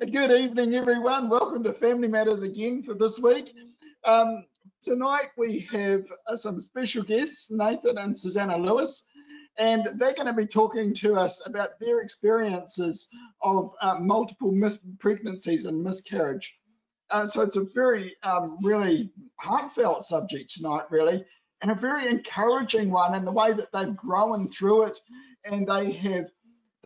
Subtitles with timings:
[0.00, 1.28] Good evening, everyone.
[1.28, 3.52] Welcome to Family Matters again for this week.
[4.06, 4.46] Um,
[4.80, 9.06] tonight we have uh, some special guests, Nathan and Susanna Lewis,
[9.58, 13.08] and they're going to be talking to us about their experiences
[13.42, 14.58] of uh, multiple
[14.98, 16.58] pregnancies and miscarriage.
[17.10, 21.22] Uh, so it's a very, um, really heartfelt subject tonight, really,
[21.60, 24.98] and a very encouraging one in the way that they've grown through it
[25.44, 26.30] and they have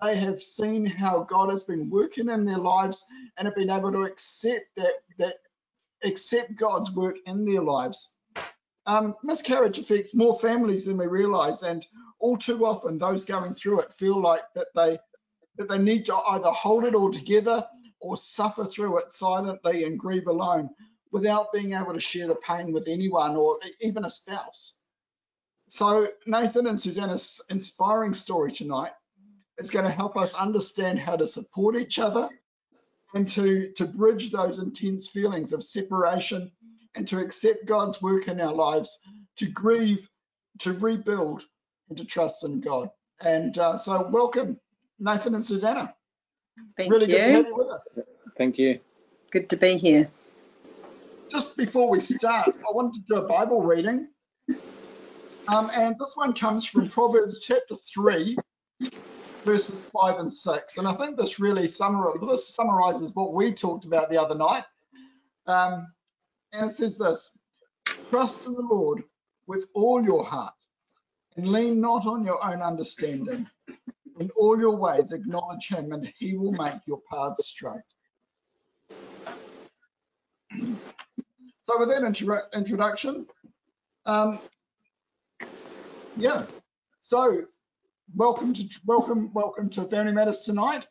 [0.05, 3.04] they have seen how God has been working in their lives
[3.36, 5.36] and have been able to accept that that
[6.03, 8.11] accept God's work in their lives.
[8.86, 11.86] Um, miscarriage affects more families than we realize, and
[12.18, 14.98] all too often those going through it feel like that they
[15.57, 17.67] that they need to either hold it all together
[18.00, 20.68] or suffer through it silently and grieve alone
[21.12, 24.81] without being able to share the pain with anyone or even a spouse.
[25.68, 28.90] So Nathan and Susanna's inspiring story tonight
[29.58, 32.28] is going to help us understand how to support each other
[33.14, 36.51] and to, to bridge those intense feelings of separation
[36.97, 38.98] and to accept God's work in our lives,
[39.37, 40.09] to grieve,
[40.61, 41.45] to rebuild,
[41.89, 42.91] and to trust in God.
[43.20, 44.59] And uh, so, welcome,
[44.98, 45.95] Nathan and Susanna.
[46.77, 47.12] Thank really you.
[47.12, 47.98] Good to have you with us.
[48.37, 48.81] Thank you.
[49.31, 50.09] Good to be here.
[51.31, 54.09] Just before we start, I wanted to do a Bible reading.
[55.48, 58.37] Um, and this one comes from Proverbs chapter 3,
[59.45, 60.78] verses 5 and 6.
[60.78, 64.64] And I think this really summar this summarizes what we talked about the other night.
[65.47, 65.87] Um,
[66.53, 67.39] and it says this
[68.11, 69.05] Trust in the Lord
[69.47, 70.55] with all your heart
[71.37, 73.47] and lean not on your own understanding.
[74.20, 77.81] In all your ways, acknowledge him, and he will make your paths straight.
[80.53, 83.27] So, with that intro introduction,
[84.06, 84.39] um,
[86.17, 86.45] yeah.
[87.00, 87.47] So,
[88.17, 90.87] welcome to welcome welcome to Family Matters tonight.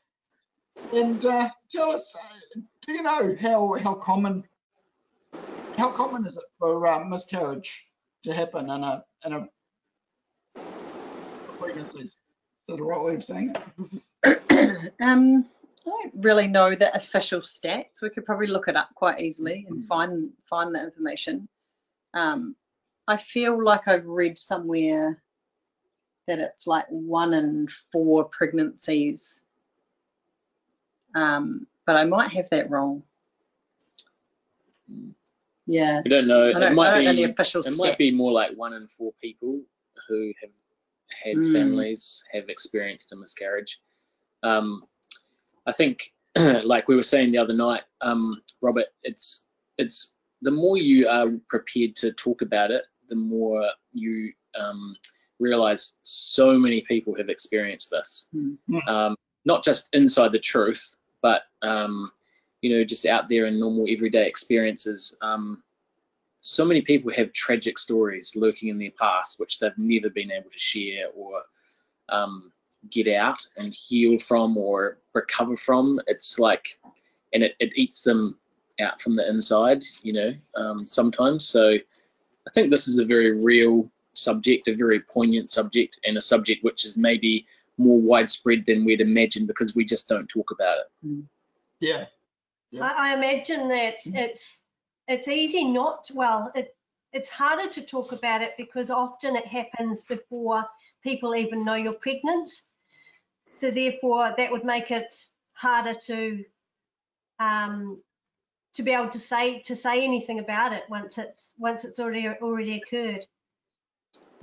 [0.93, 4.43] And uh, tell us, uh, do you know how how common
[5.77, 7.87] how common is it for uh, miscarriage
[8.23, 9.47] to happen in a in a
[11.57, 11.99] pregnancy?
[11.99, 12.17] Is
[12.67, 13.55] that the right way of saying
[14.23, 14.91] it?
[15.01, 15.45] um,
[15.85, 18.01] I don't really know the official stats.
[18.01, 21.47] We could probably look it up quite easily and find find the information.
[22.13, 22.55] Um,
[23.07, 25.22] I feel like I've read somewhere
[26.27, 29.39] that it's like one in four pregnancies.
[31.15, 33.03] Um, but I might have that wrong.
[35.65, 36.01] Yeah.
[36.05, 36.49] I don't know.
[36.49, 37.77] I don't, it might be, the official It stats.
[37.77, 39.61] might be more like one in four people
[40.07, 40.49] who have
[41.23, 41.53] had mm.
[41.53, 43.79] families have experienced a miscarriage.
[44.41, 44.83] Um,
[45.65, 49.45] I think, like we were saying the other night, um, Robert, it's
[49.77, 54.95] it's the more you are prepared to talk about it, the more you um,
[55.43, 58.27] realize so many people have experienced this.
[58.35, 58.87] Mm-hmm.
[58.87, 59.15] Um,
[59.45, 62.11] not just inside the truth, but um,
[62.61, 65.17] you know, just out there in normal everyday experiences.
[65.21, 65.61] Um,
[66.39, 70.49] so many people have tragic stories lurking in their past, which they've never been able
[70.49, 71.41] to share or
[72.09, 72.51] um,
[72.89, 76.01] get out and heal from or recover from.
[76.07, 76.79] It's like,
[77.33, 78.37] and it, it eats them
[78.79, 81.45] out from the inside, you know, um, sometimes.
[81.47, 81.69] So
[82.47, 86.63] I think this is a very real subject, a very poignant subject, and a subject
[86.63, 87.47] which is maybe
[87.77, 91.07] more widespread than we'd imagine because we just don't talk about it.
[91.07, 91.23] Mm.
[91.79, 92.05] Yeah.
[92.71, 92.83] yeah.
[92.83, 94.61] I, I, imagine that it's
[95.07, 96.75] it's easy not well it
[97.11, 100.65] it's harder to talk about it because often it happens before
[101.03, 102.49] people even know you're pregnant.
[103.59, 105.13] So therefore that would make it
[105.53, 106.43] harder to
[107.39, 108.01] um,
[108.73, 112.27] to be able to say to say anything about it once it's once it's already
[112.27, 113.25] already occurred.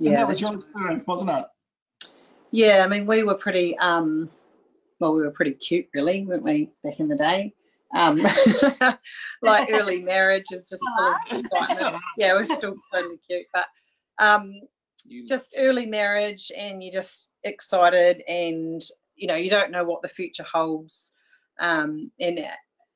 [0.01, 1.45] Yeah, and that was your experience, wasn't it?
[2.49, 4.31] Yeah, I mean, we were pretty, um,
[4.99, 7.53] well, we were pretty cute, really, weren't we, back in the day?
[7.95, 8.19] Um,
[9.43, 11.97] like early marriage is just full of excitement.
[12.17, 13.65] Yeah, we're still totally cute, but
[14.17, 14.53] um,
[15.27, 18.81] just early marriage, and you're just excited, and
[19.15, 21.13] you know, you don't know what the future holds.
[21.59, 22.39] Um, and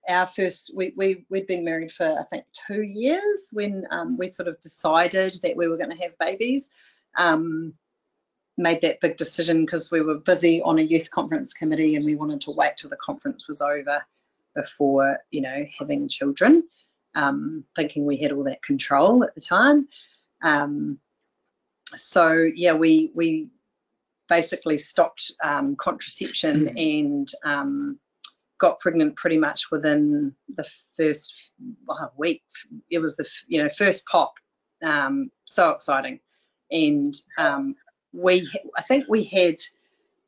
[0.10, 4.30] our first, we, we, we'd been married for, I think, two years when um, we
[4.30, 6.72] sort of decided that we were going to have babies
[7.18, 7.74] um,
[8.58, 12.16] made that big decision because we were busy on a youth conference committee and we
[12.16, 14.06] wanted to wait till the conference was over
[14.56, 16.64] before, you know, having children,
[17.14, 19.88] um, thinking we had all that control at the time.
[20.42, 21.00] Um,
[21.96, 23.50] so yeah, we we
[24.28, 27.02] basically stopped um, contraception mm.
[27.02, 28.00] and um,
[28.58, 30.68] got pregnant pretty much within the
[30.98, 31.34] first
[32.18, 32.44] week.
[32.90, 34.34] It was the you know first pop.
[34.82, 36.20] Um, so exciting
[36.72, 37.76] and um,
[38.14, 39.56] we I think we had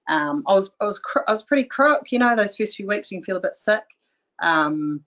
[0.07, 3.11] um, I was I was I was pretty crook, you know, those first few weeks
[3.11, 3.83] you can feel a bit sick.
[4.39, 5.03] Um,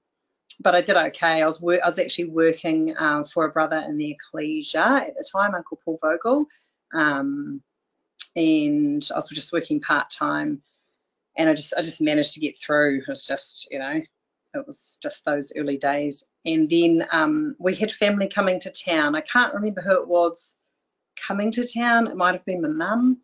[0.58, 1.42] but I did okay.
[1.42, 5.24] I was I was actually working uh, for a brother in the ecclesia at the
[5.32, 6.46] time, Uncle Paul Vogel,
[6.94, 7.62] um,
[8.36, 10.62] and I was just working part time,
[11.36, 12.98] and I just I just managed to get through.
[12.98, 14.02] It was just you know,
[14.54, 19.14] it was just those early days, and then um, we had family coming to town.
[19.14, 20.54] I can't remember who it was
[21.26, 22.06] coming to town.
[22.06, 23.18] It might have been my mum.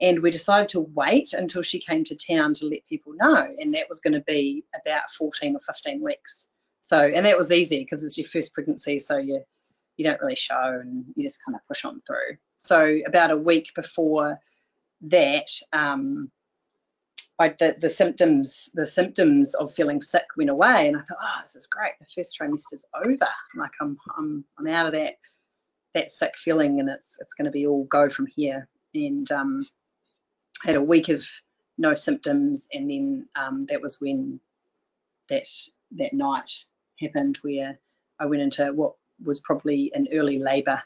[0.00, 3.48] And we decided to wait until she came to town to let people know.
[3.58, 6.46] And that was going to be about 14 or 15 weeks.
[6.88, 9.42] So, and that was easy because it's your first pregnancy, so you
[9.98, 12.38] you don't really show and you just kind of push on through.
[12.56, 14.38] So about a week before
[15.02, 16.30] that, um,
[17.38, 21.40] I, the, the symptoms the symptoms of feeling sick went away, and I thought, oh,
[21.42, 21.92] this is great.
[22.00, 23.28] The first trimester's over.
[23.54, 25.16] Like I'm I'm I'm out of that
[25.98, 28.68] that sick feeling, and it's it's going to be all go from here.
[28.94, 29.66] And um,
[30.64, 31.26] had a week of
[31.76, 34.40] no symptoms, and then um, that was when
[35.28, 35.46] that
[35.96, 36.50] that night
[37.00, 37.78] happened where
[38.18, 40.82] I went into what was probably an early labour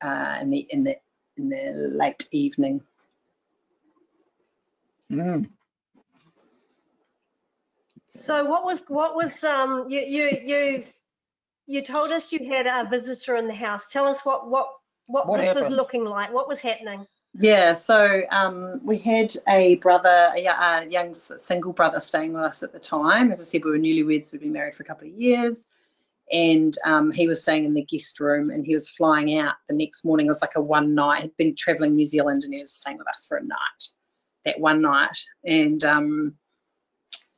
[0.00, 0.96] uh, in the in the
[1.36, 2.82] in the late evening.
[5.10, 5.50] Mm.
[8.08, 10.84] So what was what was um you you you
[11.68, 13.90] you told us you had a visitor in the house.
[13.90, 14.68] Tell us what what
[15.06, 15.66] what, what this happened?
[15.66, 16.32] was looking like.
[16.32, 17.06] What was happening?
[17.34, 22.62] Yeah, so um, we had a brother, a, a, young single brother staying with us
[22.62, 23.30] at the time.
[23.30, 25.68] As I said, we were newlyweds, we'd been married for a couple of years.
[26.30, 29.74] And um, he was staying in the guest room and he was flying out the
[29.74, 30.26] next morning.
[30.26, 32.98] It was like a one night, had been traveling New Zealand and he was staying
[32.98, 33.88] with us for a night,
[34.44, 35.16] that one night.
[35.44, 36.34] And um,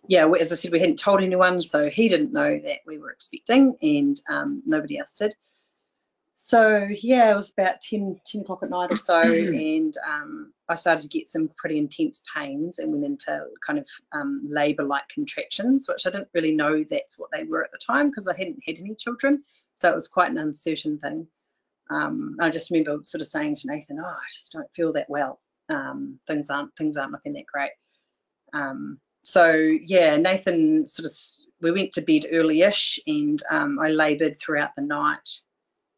[0.07, 3.11] yeah, as I said, we hadn't told anyone, so he didn't know that we were
[3.11, 5.35] expecting and um, nobody else did
[6.43, 10.75] so yeah, it was about 10, 10 o'clock at night or so, and um, I
[10.75, 15.85] started to get some pretty intense pains and went into kind of um, labour-like contractions,
[15.87, 18.65] which I didn't really know that's what they were at the time because I hadn't
[18.65, 19.45] had any children,
[19.75, 21.27] so it was quite an uncertain thing.
[21.91, 25.11] Um, I just remember sort of saying to Nathan, "Oh, I just don't feel that
[25.11, 25.41] well.
[25.69, 27.73] Um, things aren't things aren't looking that great."
[29.23, 31.17] So yeah, Nathan sort of
[31.61, 35.29] we went to bed early-ish, and um, I laboured throughout the night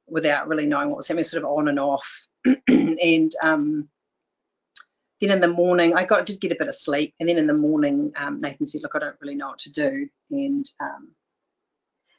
[0.09, 2.27] without really knowing what was happening, sort of on and off.
[2.69, 3.89] and um,
[5.21, 7.47] then in the morning, I got did get a bit of sleep, and then in
[7.47, 11.13] the morning, um, Nathan said, "Look, I don't really know what to do," and um,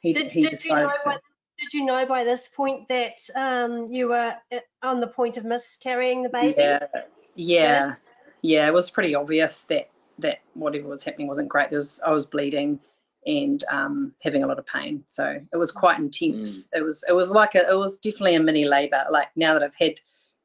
[0.00, 1.04] he did, he did decided you know to.
[1.04, 1.18] By,
[1.58, 5.44] did you know by this point that um, you were uh, on the point of
[5.44, 6.54] miscarrying the baby?
[6.56, 6.86] Yeah,
[7.34, 7.94] yeah,
[8.40, 8.66] yeah.
[8.66, 11.70] It was pretty obvious that that whatever was happening wasn't great.
[11.70, 12.80] There was I was bleeding
[13.26, 15.04] and um, having a lot of pain.
[15.06, 16.66] So it was quite intense.
[16.66, 16.68] Mm.
[16.78, 19.04] It was it was like a, it was definitely a mini labour.
[19.10, 19.94] Like now that I've had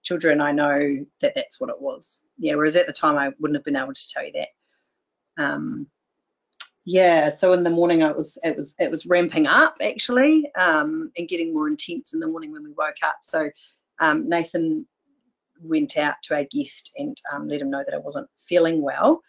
[0.02, 2.22] children, I know that that's what it was.
[2.38, 2.56] Yeah.
[2.56, 5.44] Whereas at the time, I wouldn't have been able to tell you that.
[5.44, 5.88] Um,
[6.86, 7.32] yeah.
[7.32, 11.28] So in the morning, it was it was it was ramping up actually um, and
[11.28, 13.18] getting more intense in the morning when we woke up.
[13.22, 13.52] So
[14.00, 14.88] um, Nathan
[15.62, 19.22] went out to our guest and um, let him know that I wasn't feeling well,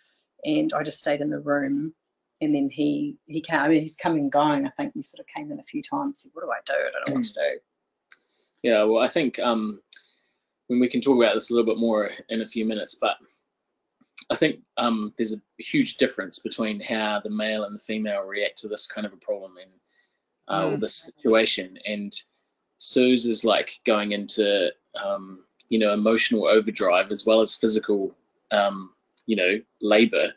[0.45, 1.95] and I just stayed in the room
[2.41, 3.61] and then he he came.
[3.61, 4.67] I mean, he's coming and going.
[4.67, 6.23] I think he sort of came in a few times.
[6.23, 6.73] Said, "What do I do?
[6.73, 7.61] I don't know what to do."
[8.63, 9.81] Yeah, well, I think um,
[10.67, 13.17] when we can talk about this a little bit more in a few minutes, but
[14.31, 18.59] I think um, there's a huge difference between how the male and the female react
[18.59, 19.71] to this kind of a problem and
[20.49, 20.81] uh, mm.
[20.81, 21.79] this situation.
[21.87, 22.13] And
[22.79, 24.73] Suze is like going into
[25.03, 28.15] um, you know emotional overdrive as well as physical
[28.51, 28.93] um,
[29.27, 30.33] you know labor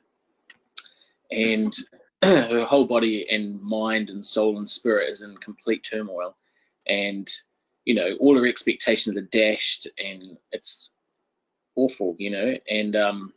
[1.34, 1.76] and
[2.24, 6.36] her whole body and mind and soul and spirit is in complete turmoil
[6.88, 7.30] and
[7.86, 10.92] you know all her expectations are dashed and it's
[11.76, 13.34] awful you know and um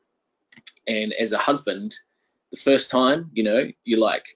[0.87, 1.95] and as a husband
[2.53, 4.27] the first time you know you're like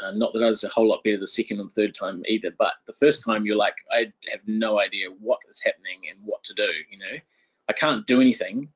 [0.00, 2.50] uh, not that I was a whole lot better the second and third time either,
[2.56, 6.42] but the first time you're like, I have no idea what is happening and what
[6.44, 6.68] to do.
[6.90, 7.18] You know,
[7.68, 8.68] I can't do anything.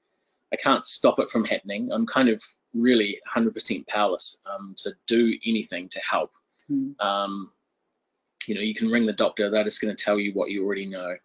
[0.53, 1.91] I can't stop it from happening.
[1.91, 2.43] I'm kind of
[2.81, 6.33] really 100% powerless um, to do anything to help.
[6.71, 7.01] Mm.
[7.01, 7.51] Um,
[8.47, 10.65] you know, you can ring the doctor; they're just going to tell you what you
[10.65, 11.17] already know.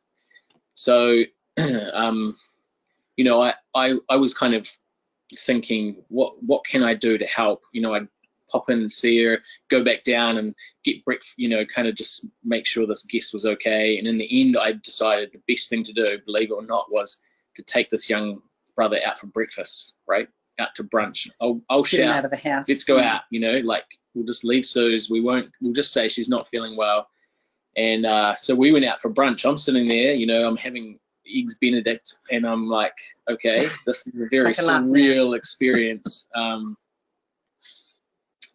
[0.74, 1.24] So,
[1.93, 2.38] um,
[3.15, 4.67] you know, I, I I was kind of
[5.36, 7.62] thinking, what what can I do to help?
[7.72, 8.08] You know, I'd
[8.51, 9.39] pop in and see her,
[9.70, 13.34] go back down and get breakfast, you know, kind of just make sure this guest
[13.34, 13.98] was okay.
[13.98, 16.91] And in the end, I decided the best thing to do, believe it or not,
[16.91, 17.22] was
[17.55, 18.41] to take this young
[18.75, 20.27] brother out for breakfast, right?
[20.61, 21.29] Out to brunch.
[21.41, 22.17] I'll, I'll Get shout.
[22.17, 22.67] out of the house.
[22.69, 23.21] Let's go out.
[23.29, 25.09] You know, like we'll just leave Suze.
[25.09, 25.51] We won't.
[25.61, 27.07] We'll just say she's not feeling well.
[27.75, 29.47] And uh, so we went out for brunch.
[29.47, 30.13] I'm sitting there.
[30.13, 32.95] You know, I'm having eggs Benedict, and I'm like,
[33.29, 36.27] okay, this is a very surreal experience.
[36.35, 36.77] Um,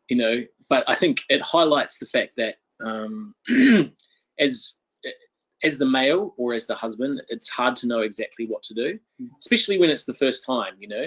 [0.09, 3.35] you know, but I think it highlights the fact that um,
[4.39, 4.75] as
[5.63, 8.99] as the male or as the husband, it's hard to know exactly what to do,
[9.21, 9.29] mm.
[9.39, 11.07] especially when it's the first time, you know.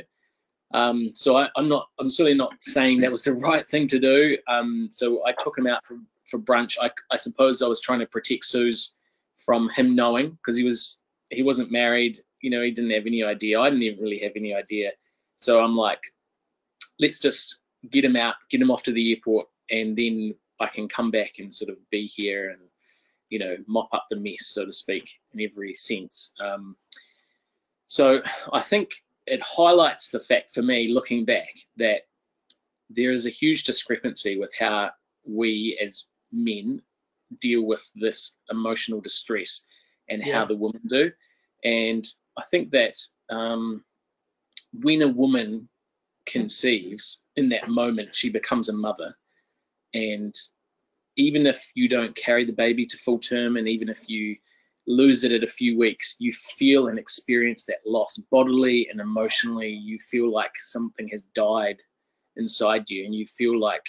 [0.71, 3.99] Um, so I, am not, I'm certainly not saying that was the right thing to
[3.99, 4.37] do.
[4.47, 6.77] Um, so I took him out for, for brunch.
[6.81, 8.95] I, I suppose I was trying to protect Suze
[9.37, 10.97] from him knowing because he was,
[11.29, 12.19] he wasn't married.
[12.41, 13.59] You know, he didn't have any idea.
[13.59, 14.91] I didn't even really have any idea.
[15.35, 16.01] So I'm like,
[16.99, 17.57] let's just
[17.89, 21.39] get him out, get him off to the airport, and then I can come back
[21.39, 22.59] and sort of be here and
[23.29, 26.33] you know mop up the mess, so to speak, in every sense.
[26.39, 26.75] Um,
[27.85, 28.21] so
[28.51, 28.91] I think
[29.29, 32.01] it highlights the fact for me, looking back, that
[32.89, 34.91] there is a huge discrepancy with how
[35.25, 36.81] we as men
[37.39, 39.65] deal with this emotional distress
[40.09, 40.33] and yeah.
[40.33, 41.11] how the women do.
[41.63, 42.05] And
[42.37, 42.95] I think that
[43.29, 43.83] um,
[44.73, 45.69] when a woman
[46.25, 49.15] conceives in that moment, she becomes a mother.
[49.93, 50.33] And
[51.15, 54.37] even if you don't carry the baby to full term, and even if you
[54.89, 59.69] lose it at a few weeks, you feel and experience that loss bodily and emotionally.
[59.69, 61.81] You feel like something has died
[62.35, 63.85] inside you, and you feel like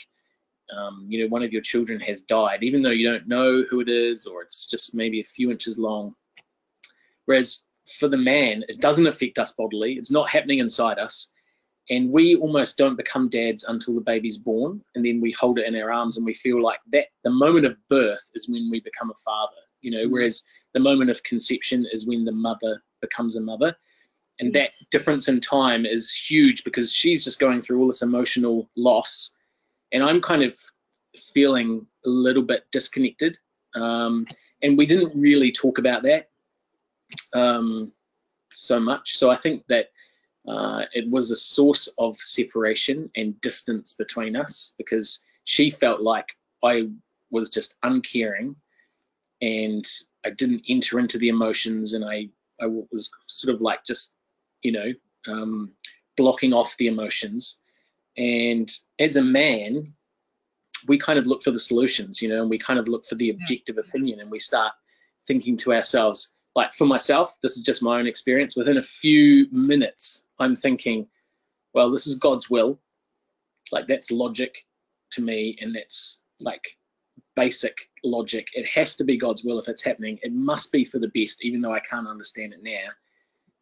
[0.77, 3.81] um, you know one of your children has died, even though you don't know who
[3.81, 6.15] it is or it's just maybe a few inches long.
[7.25, 7.65] Whereas
[7.99, 9.95] for the man, it doesn't affect us bodily.
[9.95, 11.33] It's not happening inside us.
[11.89, 14.83] And we almost don't become dads until the baby's born.
[14.95, 17.67] And then we hold it in our arms and we feel like that the moment
[17.67, 20.45] of birth is when we become a father, you know, whereas
[20.75, 23.77] the moment of conception is when the mother becomes a mother.
[24.39, 24.79] And yes.
[24.79, 29.35] that difference in time is huge because she's just going through all this emotional loss.
[29.93, 30.57] And I'm kind of
[31.35, 33.39] feeling a little bit disconnected.
[33.75, 34.27] Um,
[34.63, 36.31] and we didn't really talk about that
[37.33, 37.93] um,
[38.53, 39.17] so much.
[39.17, 39.91] So I think that
[40.49, 46.37] uh, it was a source of separation and distance between us because she felt like
[46.63, 46.89] I
[47.31, 48.57] was just uncaring
[49.41, 49.87] and
[50.25, 52.29] I didn't enter into the emotions and I,
[52.61, 54.15] I was sort of like just,
[54.63, 54.93] you know,
[55.27, 55.73] um,
[56.17, 57.59] blocking off the emotions.
[58.17, 59.95] And as a man,
[60.87, 63.15] we kind of look for the solutions, you know, and we kind of look for
[63.15, 64.73] the objective opinion and we start
[65.27, 68.57] thinking to ourselves, like for myself, this is just my own experience.
[68.57, 71.09] Within a few minutes, I'm thinking,
[71.73, 72.81] well, this is God's will.
[73.71, 74.65] Like that's logic
[75.13, 76.77] to me, and that's like
[77.41, 78.49] basic logic.
[78.53, 80.19] It has to be God's will if it's happening.
[80.23, 82.93] It must be for the best, even though I can't understand it now.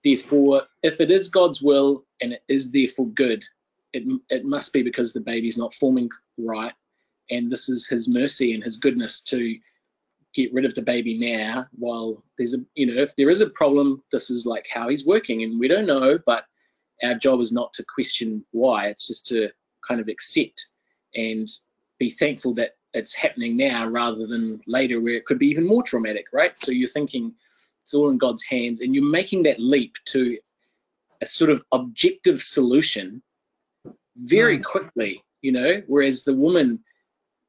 [0.02, 3.44] Therefore, if it is God's will and it is therefore good,
[3.92, 6.72] it, it must be because the baby's not forming right.
[7.30, 9.56] And this is his mercy and his goodness to
[10.34, 13.48] get rid of the baby now while there's a you know if there is a
[13.48, 16.44] problem this is like how he's working and we don't know but
[17.02, 19.48] our job is not to question why it's just to
[19.88, 20.66] kind of accept
[21.14, 21.48] and
[21.98, 25.82] be thankful that it's happening now rather than later where it could be even more
[25.82, 27.34] traumatic right so you're thinking
[27.82, 30.38] it's all in god's hands and you're making that leap to
[31.20, 33.22] a sort of objective solution
[34.16, 34.64] very mm.
[34.64, 36.82] quickly you know whereas the woman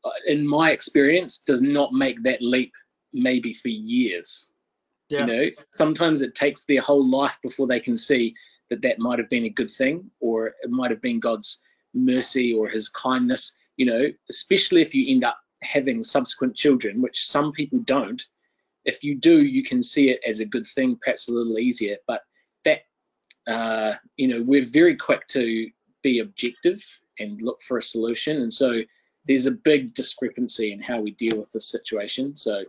[0.03, 2.73] uh, in my experience, does not make that leap
[3.11, 4.51] maybe for years.
[5.09, 5.21] Yeah.
[5.21, 8.35] You know, sometimes it takes their whole life before they can see
[8.69, 11.61] that that might have been a good thing or it might have been God's
[11.93, 17.25] mercy or his kindness, you know, especially if you end up having subsequent children, which
[17.25, 18.21] some people don't.
[18.83, 21.95] If you do, you can see it as a good thing, perhaps a little easier.
[22.05, 22.21] But
[22.65, 22.81] that,
[23.47, 25.69] uh, you know, we're very quick to
[26.03, 26.83] be objective
[27.19, 28.41] and look for a solution.
[28.41, 28.81] And so
[29.25, 32.35] there's a big discrepancy in how we deal with this situation.
[32.35, 32.65] So,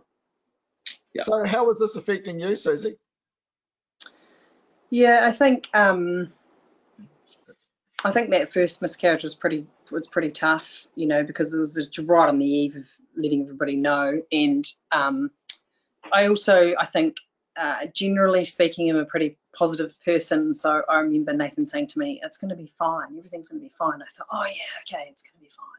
[1.13, 1.23] yeah.
[1.23, 2.95] So, how is this affecting you, Susie?
[4.89, 6.31] Yeah, I think um,
[8.03, 11.77] I think that first miscarriage was pretty was pretty tough, you know, because it was
[11.99, 15.31] right on the eve of letting everybody know, and um,
[16.11, 17.17] I also I think
[17.57, 20.53] uh, generally speaking, I'm a pretty positive person.
[20.53, 23.17] So I remember Nathan saying to me, "It's going to be fine.
[23.17, 25.71] Everything's going to be fine." I thought, "Oh yeah, okay, it's going to be fine."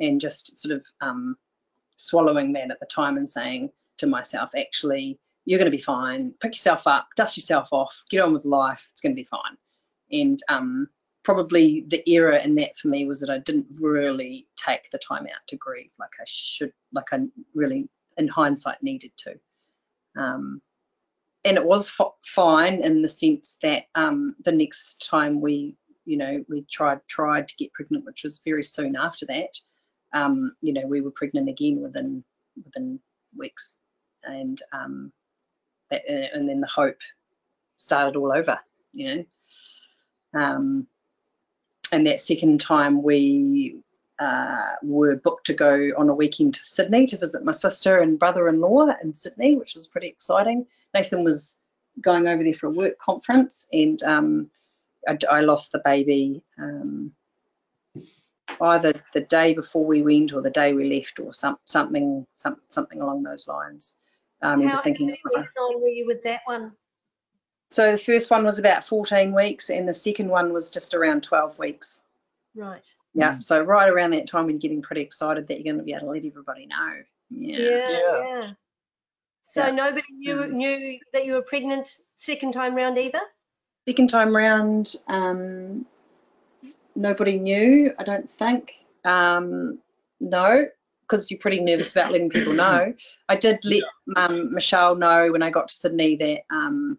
[0.00, 1.36] and just sort of um,
[1.96, 6.32] swallowing that at the time and saying to myself, actually, you're going to be fine.
[6.40, 8.88] Pick yourself up, dust yourself off, get on with life.
[8.90, 9.56] It's going to be fine.
[10.10, 10.88] And um,
[11.22, 15.26] probably the error in that for me was that I didn't really take the time
[15.26, 17.18] out to grieve like I should, like I
[17.54, 19.40] really, in hindsight, needed to.
[20.16, 20.62] Um,
[21.44, 21.92] and it was
[22.24, 27.48] fine in the sense that um, the next time we, you know, we tried tried
[27.48, 29.50] to get pregnant, which was very soon after that
[30.12, 32.24] um, you know, we were pregnant again within
[32.64, 33.00] within
[33.36, 33.76] weeks,
[34.24, 35.12] and um,
[35.90, 36.98] that, uh, and then the hope
[37.78, 38.58] started all over,
[38.92, 39.24] you know.
[40.40, 40.86] Um,
[41.92, 43.82] and that second time we
[44.20, 48.18] uh, were booked to go on a weekend to Sydney to visit my sister and
[48.18, 50.66] brother-in-law in Sydney, which was pretty exciting.
[50.92, 51.58] Nathan was
[52.00, 54.50] going over there for a work conference, and um,
[55.08, 57.12] I, I, lost the baby um,
[58.60, 62.56] either the day before we went or the day we left, or some, something some,
[62.68, 63.94] something along those lines.
[64.42, 66.72] Um, How thinking, many weeks on were you with that one?
[67.70, 71.22] So the first one was about 14 weeks, and the second one was just around
[71.22, 72.02] 12 weeks.
[72.54, 72.86] Right.
[73.14, 73.36] Yeah.
[73.36, 75.92] So right around that time, when you're getting pretty excited that you're going to be
[75.92, 77.02] able to let everybody know.
[77.30, 77.58] Yeah.
[77.58, 77.88] Yeah.
[77.90, 78.50] yeah.
[79.42, 79.70] So yeah.
[79.72, 80.50] nobody knew mm.
[80.52, 83.20] knew that you were pregnant second time round either.
[83.88, 85.86] Second time round, um,
[86.94, 87.92] nobody knew.
[87.98, 88.72] I don't think.
[89.04, 89.78] Um,
[90.20, 90.66] no,
[91.02, 92.94] because you're pretty nervous about letting people know.
[93.28, 93.82] I did let
[94.14, 96.98] um, Michelle know when I got to Sydney that um,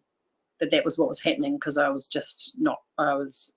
[0.62, 2.78] that that was what was happening because I was just not.
[2.98, 3.52] I was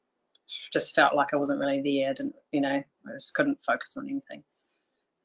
[0.73, 2.11] just felt like I wasn't really there.
[2.11, 4.43] I didn't, you know, I just couldn't focus on anything.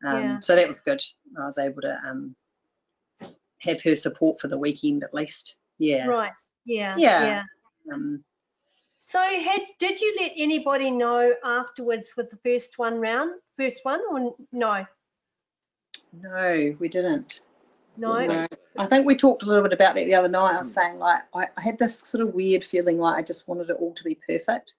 [0.05, 0.39] Um, yeah.
[0.39, 1.01] So that was good.
[1.37, 2.35] I was able to um,
[3.61, 5.55] have her support for the weekend at least.
[5.77, 6.05] Yeah.
[6.07, 6.31] Right.
[6.65, 6.95] Yeah.
[6.97, 7.25] Yeah.
[7.25, 7.93] yeah.
[7.93, 8.23] Um,
[8.99, 14.01] so had did you let anybody know afterwards with the first one round, first one,
[14.11, 14.85] or no?
[16.13, 17.41] No, we didn't.
[17.97, 18.25] No.
[18.25, 18.45] no.
[18.77, 20.55] I think we talked a little bit about that the other night.
[20.55, 23.47] I was saying like I, I had this sort of weird feeling like I just
[23.47, 24.73] wanted it all to be perfect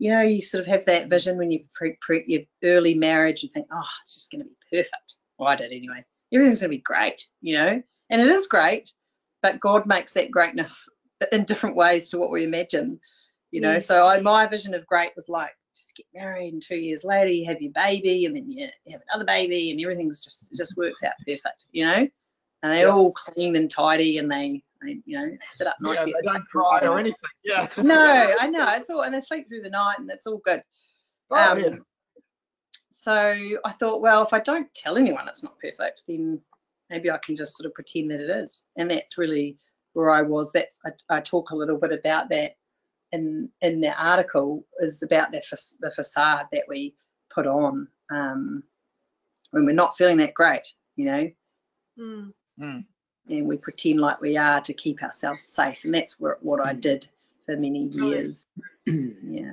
[0.00, 3.42] you know, you sort of have that vision when you pre, pre your early marriage,
[3.42, 5.16] you think, oh, it's just going to be perfect.
[5.38, 6.04] Well, I did anyway.
[6.32, 8.90] Everything's going to be great, you know, and it is great,
[9.42, 10.88] but God makes that greatness
[11.30, 12.98] in different ways to what we imagine,
[13.50, 13.76] you know.
[13.76, 13.82] Mm.
[13.82, 17.30] So I, my vision of great was like, just get married and two years later
[17.30, 21.02] you have your baby and then you have another baby and everything's just just works
[21.02, 22.08] out perfect, you know.
[22.62, 22.94] And they're yeah.
[22.94, 26.12] all clean and tidy and they they, you know, sit up nicely.
[26.14, 27.18] Yeah, they don't cry or anything.
[27.44, 27.68] Yeah.
[27.82, 28.66] no, I know.
[28.70, 30.62] It's all, and they sleep through the night, and it's all good.
[31.30, 31.76] Oh, um, yeah.
[32.90, 36.40] So I thought, well, if I don't tell anyone it's not perfect, then
[36.88, 38.64] maybe I can just sort of pretend that it is.
[38.76, 39.58] And that's really
[39.92, 40.52] where I was.
[40.52, 42.56] That's I, I talk a little bit about that
[43.12, 45.42] in in the article is about the
[45.80, 46.94] the facade that we
[47.30, 48.62] put on um,
[49.50, 50.62] when we're not feeling that great,
[50.96, 51.30] you know.
[51.98, 52.32] Mm.
[52.60, 52.84] Mm
[53.30, 55.84] and we pretend like we are to keep ourselves safe.
[55.84, 57.08] And that's what, what I did
[57.46, 58.46] for many years.
[58.86, 59.52] yeah.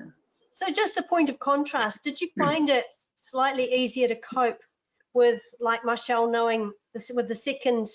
[0.52, 4.60] So just a point of contrast, did you find it slightly easier to cope
[5.14, 7.88] with like Michelle knowing this with the second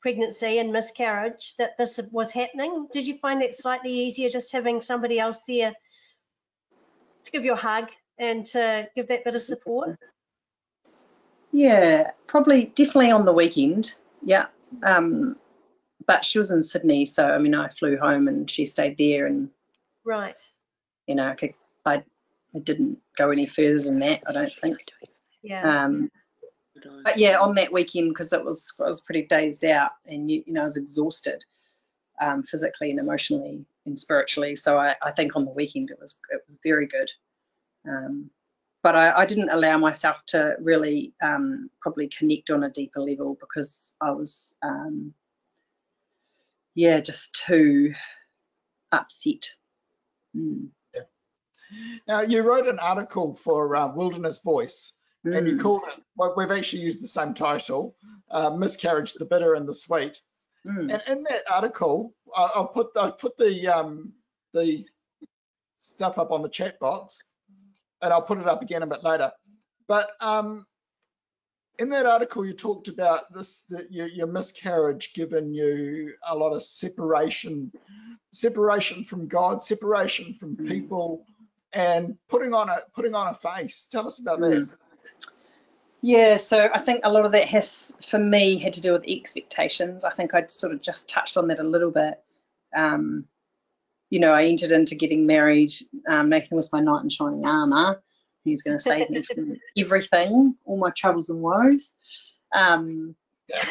[0.00, 2.88] pregnancy and miscarriage that this was happening?
[2.92, 5.72] Did you find that slightly easier just having somebody else there
[7.24, 7.88] to give you a hug
[8.18, 9.96] and to give that bit of support?
[11.52, 13.94] Yeah, probably definitely on the weekend.
[14.24, 14.46] Yeah,
[14.82, 15.36] um,
[16.06, 19.26] but she was in Sydney, so I mean, I flew home and she stayed there,
[19.26, 19.50] and
[20.04, 20.38] right,
[21.06, 21.54] you know, I, could,
[21.84, 22.02] I,
[22.54, 24.22] I didn't go any further than that.
[24.26, 24.78] I don't think.
[25.42, 25.84] Yeah.
[25.84, 26.10] Um,
[27.04, 30.42] but yeah, on that weekend because it was I was pretty dazed out, and you,
[30.46, 31.44] you know, I was exhausted,
[32.20, 34.56] um, physically and emotionally and spiritually.
[34.56, 37.10] So I, I think on the weekend it was it was very good.
[37.88, 38.30] Um,
[38.82, 43.36] but I, I, didn't allow myself to really um, probably connect on a deeper level
[43.38, 45.14] because I was, um,
[46.74, 47.94] yeah, just too
[48.90, 49.50] upset.
[50.36, 50.68] Mm.
[50.94, 51.02] Yeah.
[52.08, 54.92] Now, you wrote an article for uh, Wilderness Voice,
[55.24, 55.36] mm.
[55.36, 55.60] and you hmm.
[55.62, 57.94] called it, well, we've actually used the same title,
[58.30, 60.20] uh, Miscarriage, the Bitter and the Sweet.
[60.66, 60.92] Mm.
[60.92, 64.12] And in that article, I'll put, I've put the, um,
[64.52, 64.84] the
[65.78, 67.22] stuff up on the chat box
[68.02, 69.32] and I'll put it up again a bit later.
[69.86, 70.66] But um,
[71.78, 76.52] in that article, you talked about this that your, your, miscarriage given you a lot
[76.52, 77.72] of separation,
[78.32, 80.68] separation from God, separation from mm.
[80.68, 81.24] people,
[81.72, 83.86] and putting on a putting on a face.
[83.90, 84.66] Tell us about mm.
[84.66, 84.76] that.
[86.04, 89.04] Yeah, so I think a lot of that has, for me, had to do with
[89.06, 90.04] expectations.
[90.04, 92.20] I think I'd sort of just touched on that a little bit.
[92.74, 93.26] Um,
[94.12, 95.72] you know, I entered into getting married.
[96.06, 98.02] Um, Nathan was my knight in shining armor.
[98.44, 101.92] He's going to save me from everything, all my troubles and woes.
[102.54, 103.16] Um,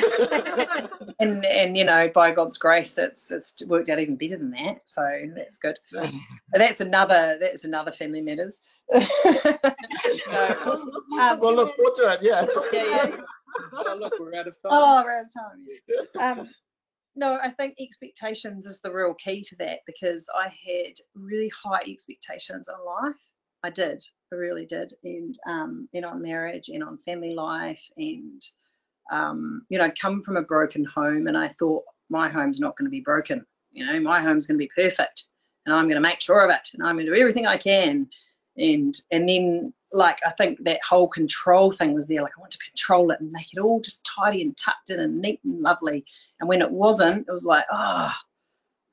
[1.19, 4.81] and and you know, by God's grace, it's it's worked out even better than that.
[4.85, 5.77] So that's good.
[6.51, 8.61] that's another that's another family matters.
[8.91, 8.99] no,
[11.19, 12.19] um, well, look forward to it.
[12.23, 12.47] Yeah.
[12.73, 13.07] Yeah.
[13.09, 13.17] yeah.
[13.73, 14.71] oh, look, we're out of time.
[14.71, 15.33] Oh, we're out of
[16.19, 16.39] time.
[16.39, 16.49] Um,
[17.15, 21.81] no, I think expectations is the real key to that because I had really high
[21.87, 23.15] expectations on life.
[23.63, 28.41] I did, I really did, and um, and on marriage and on family life, and
[29.11, 32.77] um, you know, I'd come from a broken home, and I thought my home's not
[32.77, 33.45] going to be broken.
[33.71, 35.25] You know, my home's going to be perfect,
[35.65, 37.57] and I'm going to make sure of it, and I'm going to do everything I
[37.57, 38.07] can.
[38.57, 42.21] And and then like I think that whole control thing was there.
[42.21, 44.99] Like I want to control it and make it all just tidy and tucked in
[44.99, 46.05] and neat and lovely.
[46.39, 48.13] And when it wasn't, it was like, oh,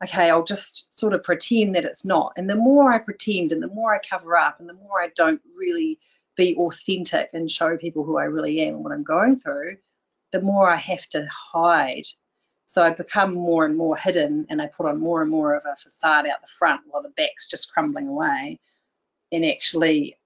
[0.03, 2.33] okay, I'll just sort of pretend that it's not.
[2.37, 5.11] And the more I pretend and the more I cover up and the more I
[5.15, 5.99] don't really
[6.37, 9.79] be authentic and show people who I really am and what I'm going through,
[10.33, 12.07] the more I have to hide.
[12.67, 15.65] So I become more and more hidden and I put on more and more of
[15.65, 18.61] a facade out the front while the back's just crumbling away.
[19.31, 20.17] And actually,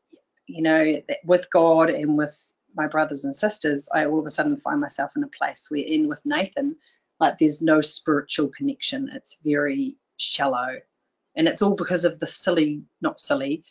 [0.47, 4.57] you know, with God and with my brothers and sisters, I all of a sudden
[4.59, 6.77] find myself in a place where, in with Nathan,
[7.21, 9.11] like there's no spiritual connection.
[9.13, 10.79] It's very shallow.
[11.35, 13.65] And it's all because of the silly, not silly,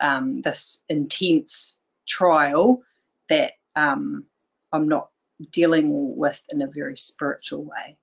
[0.00, 2.82] um, this intense trial
[3.28, 4.24] that um,
[4.72, 5.10] I'm not
[5.50, 7.96] dealing with in a very spiritual way.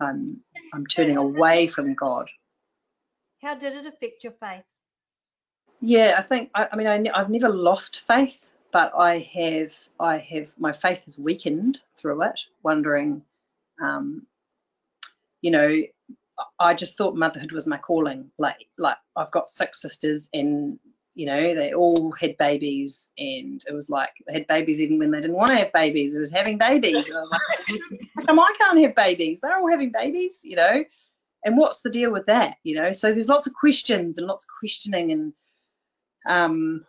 [0.00, 0.40] I'm,
[0.72, 2.28] I'm turning away from God.
[3.40, 4.64] How did it affect your faith?
[5.82, 10.18] Yeah, I think I, I mean I, have never lost faith, but I have I
[10.18, 13.22] have my faith has weakened through it, wondering,
[13.82, 14.24] um,
[15.40, 15.82] you know,
[16.58, 18.30] I just thought motherhood was my calling.
[18.38, 20.78] Like like I've got six sisters and
[21.14, 25.10] you know they all had babies and it was like they had babies even when
[25.10, 26.14] they didn't want to have babies.
[26.14, 29.40] It was having babies and I was like, come I can't have babies?
[29.40, 30.84] They're all having babies, you know.
[31.44, 32.58] And what's the deal with that?
[32.62, 35.32] You know, so there's lots of questions and lots of questioning and
[36.26, 36.84] um,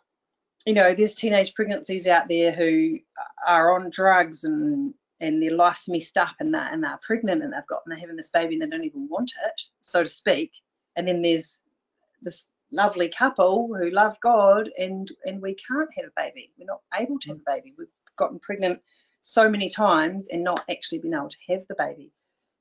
[0.66, 3.00] you know, there's teenage pregnancies out there who
[3.46, 7.54] are on drugs and and their life's messed up and they're, and they're pregnant and
[7.54, 10.10] they've got and they're having this baby and they don't even want it, so to
[10.10, 10.52] speak.
[10.96, 11.62] And then there's
[12.22, 16.52] this lovely couple who love God and and we can't have a baby.
[16.58, 17.74] We're not able to have a baby.
[17.78, 18.80] We've gotten pregnant
[19.22, 22.12] so many times and not actually been able to have the baby.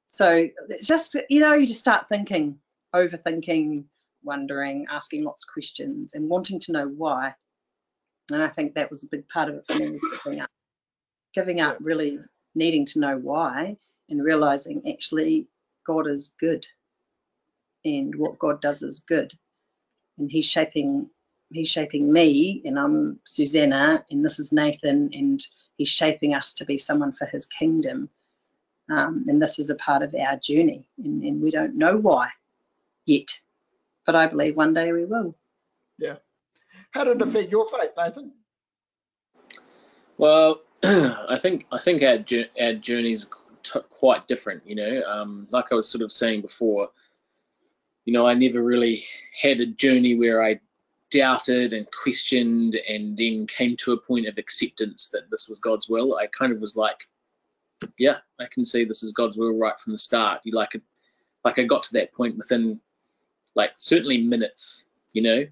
[0.06, 2.58] So it's just you know you just start thinking,
[2.94, 3.84] overthinking,
[4.24, 7.34] wondering, asking lots of questions, and wanting to know why.
[8.30, 10.50] And I think that was a big part of it for me was giving up,
[11.34, 12.18] giving up really
[12.54, 13.76] needing to know why,
[14.08, 15.46] and realizing actually
[15.86, 16.66] God is good,
[17.84, 19.32] and what God does is good,
[20.18, 21.10] and He's shaping
[21.50, 26.64] He's shaping me, and I'm Susanna, and this is Nathan, and He's shaping us to
[26.64, 28.08] be someone for His kingdom.
[28.90, 32.28] Um, and this is a part of our journey, and, and we don't know why
[33.06, 33.40] yet
[34.06, 35.36] but I believe one day we will.
[35.98, 36.16] Yeah.
[36.90, 38.32] How did it affect your faith, Nathan?
[40.18, 42.18] Well, I think I think our
[42.60, 43.26] our journeys
[43.74, 44.66] are quite different.
[44.66, 46.90] You know, um, like I was sort of saying before,
[48.04, 49.04] you know, I never really
[49.40, 50.60] had a journey where I
[51.10, 55.88] doubted and questioned and then came to a point of acceptance that this was God's
[55.88, 56.16] will.
[56.16, 57.06] I kind of was like,
[57.98, 60.40] yeah, I can see this is God's will right from the start.
[60.44, 60.82] You like it,
[61.44, 62.80] like I got to that point within
[63.54, 65.46] like certainly minutes, you know,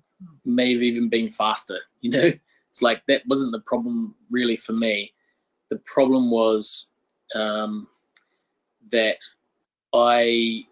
[0.45, 2.33] may have even been faster, you know.
[2.71, 5.13] It's like that wasn't the problem really for me.
[5.71, 6.93] The problem was
[7.35, 7.89] um,
[8.93, 9.19] that
[9.93, 10.67] I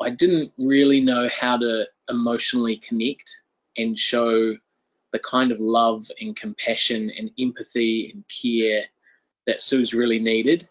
[0.00, 3.42] I didn't really know how to emotionally connect
[3.76, 4.56] and show
[5.12, 8.84] the kind of love and compassion and empathy and care
[9.46, 10.68] that Suze really needed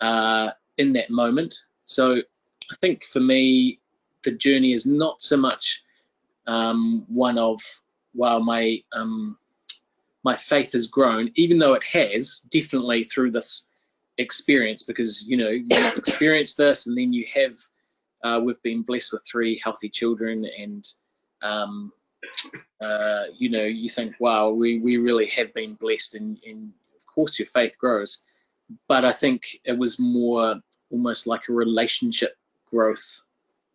[0.00, 1.54] uh, in that moment.
[1.84, 3.80] So I think for me,
[4.24, 5.82] the journey is not so much
[6.46, 7.60] um, one of
[8.14, 9.36] wow my um,
[10.24, 13.68] my faith has grown, even though it has definitely through this
[14.18, 17.56] experience because you know you experience this and then you have
[18.22, 20.86] uh, we've been blessed with three healthy children and
[21.42, 21.92] um,
[22.80, 27.06] uh, you know you think wow we, we really have been blessed and, and of
[27.14, 28.22] course your faith grows.
[28.88, 32.36] But I think it was more almost like a relationship
[32.70, 33.22] growth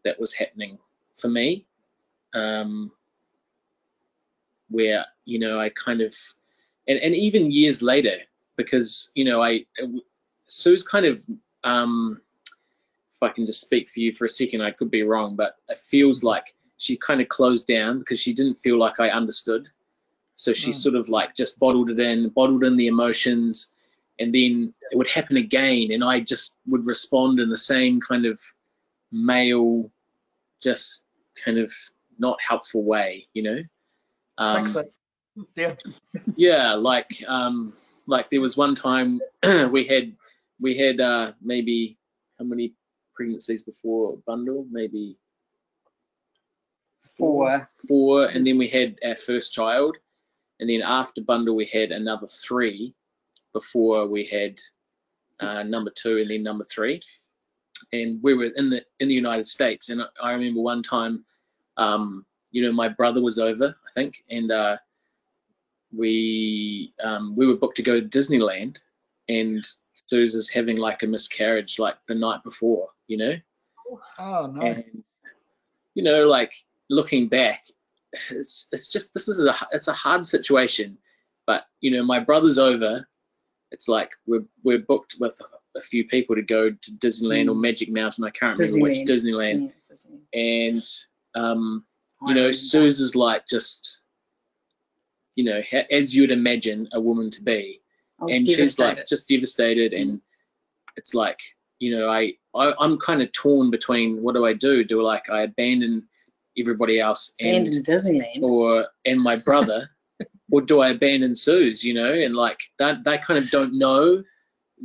[0.08, 0.80] that was happening
[1.17, 1.65] for me,
[2.34, 2.91] um,
[4.70, 6.15] where you know I kind of,
[6.88, 8.17] and, and even years later,
[8.56, 9.65] because you know I
[10.48, 11.26] Suze kind of,
[11.63, 12.22] um,
[13.13, 15.56] if I can just speak for you for a second, I could be wrong, but
[15.67, 19.67] it feels like she kind of closed down because she didn't feel like I understood.
[20.36, 20.76] So she mm.
[20.76, 23.74] sort of like just bottled it in, bottled in the emotions,
[24.20, 28.26] and then it would happen again, and I just would respond in the same kind
[28.26, 28.39] of
[29.12, 29.91] male
[30.62, 31.06] just
[31.43, 31.74] kind of
[32.20, 33.62] not helpful way, you know.
[34.38, 34.84] Um, so.
[35.56, 35.76] Yeah.
[36.36, 37.74] Yeah, like um,
[38.08, 39.20] like there was one time
[39.72, 40.15] we had
[40.60, 41.98] we had uh, maybe
[42.39, 42.74] how many
[43.15, 44.67] pregnancies before bundle?
[44.72, 45.17] Maybe
[47.17, 47.70] four.
[47.88, 49.98] Four, and then we had our first child,
[50.60, 52.93] and then after bundle we had another three
[53.54, 54.60] before we had
[55.39, 57.02] uh, number two and then number three
[57.93, 59.89] and we were in the in the United States.
[59.89, 61.26] And I remember one time,
[61.78, 64.78] um, you know, my brother was over, I think, and uh,
[65.95, 68.80] we um, we were booked to go to Disneyland,
[69.30, 73.34] and Suze is having like a miscarriage like the night before, you know.
[74.19, 74.62] Oh no.
[74.62, 75.04] And
[75.93, 76.54] you know, like
[76.89, 77.65] looking back,
[78.30, 80.97] it's it's just this is a it's a hard situation,
[81.45, 83.08] but you know, my brother's over.
[83.71, 85.41] It's like we're we're booked with
[85.77, 87.51] a few people to go to Disneyland mm.
[87.51, 88.23] or Magic Mountain.
[88.23, 89.71] I can't remember which Disneyland.
[90.33, 90.83] Yeah, and
[91.35, 91.85] um,
[92.25, 94.01] you know, Suze is like just,
[95.35, 95.61] you know,
[95.91, 97.81] as you'd imagine a woman to be,
[98.19, 100.01] and she's like just devastated, mm.
[100.01, 100.21] and
[100.95, 101.39] it's like,
[101.79, 104.83] you know, I, I I'm kind of torn between what do I do?
[104.83, 106.07] Do like I abandon
[106.57, 109.91] everybody else and abandon Disneyland, or and my brother,
[110.51, 111.83] or do I abandon Suze?
[111.83, 114.23] You know, and like that they kind of don't know.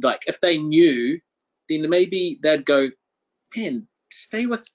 [0.00, 1.20] Like if they knew,
[1.68, 2.90] then maybe they'd go,
[3.56, 4.68] man, stay with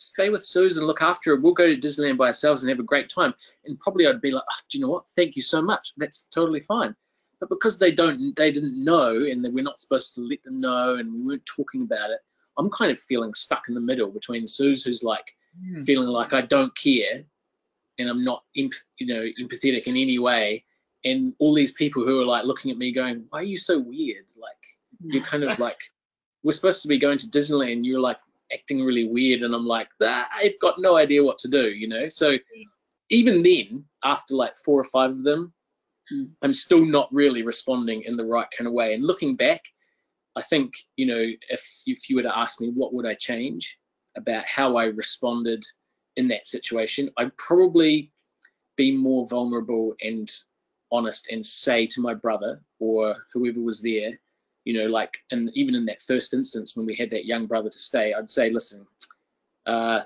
[0.00, 1.40] stay with Susan, look after her.
[1.40, 3.34] We'll go to Disneyland by ourselves and have a great time.
[3.64, 5.04] And probably I'd be like, oh, do you know what?
[5.14, 5.92] Thank you so much.
[5.96, 6.96] That's totally fine.
[7.38, 10.96] But because they don't, they didn't know, and we're not supposed to let them know,
[10.96, 12.20] and we weren't talking about it.
[12.58, 15.84] I'm kind of feeling stuck in the middle between Suze, who's like mm.
[15.84, 17.24] feeling like I don't care,
[17.98, 18.70] and I'm not, you
[19.00, 20.64] know, empathetic in any way,
[21.04, 23.78] and all these people who are like looking at me going, "Why are you so
[23.78, 24.56] weird?" Like
[25.04, 25.78] you're kind of like,
[26.42, 27.84] we're supposed to be going to Disneyland.
[27.84, 28.18] You're like
[28.52, 31.88] acting really weird and I'm like, ah, I've got no idea what to do, you
[31.88, 32.08] know?
[32.08, 32.36] So
[33.08, 35.52] even then, after like four or five of them,
[36.42, 38.94] I'm still not really responding in the right kind of way.
[38.94, 39.62] And looking back,
[40.34, 43.78] I think, you know, if, if you were to ask me what would I change
[44.16, 45.64] about how I responded
[46.16, 48.12] in that situation, I'd probably
[48.76, 50.28] be more vulnerable and
[50.92, 54.18] honest and say to my brother or whoever was there,
[54.64, 57.70] you know, like, and even in that first instance when we had that young brother
[57.70, 58.86] to stay, I'd say, listen,
[59.66, 60.02] uh,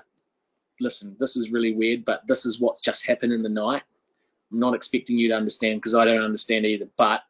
[0.79, 3.83] listen, this is really weird, but this is what's just happened in the night.
[4.51, 7.21] I'm not expecting you to understand because I don't understand either, but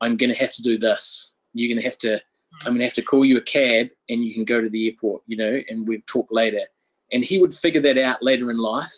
[0.00, 1.32] I'm going to have to do this.
[1.54, 2.20] You're going to have to,
[2.64, 4.86] I'm going to have to call you a cab and you can go to the
[4.86, 6.66] airport, you know, and we'll talk later.
[7.10, 8.94] And he would figure that out later in life,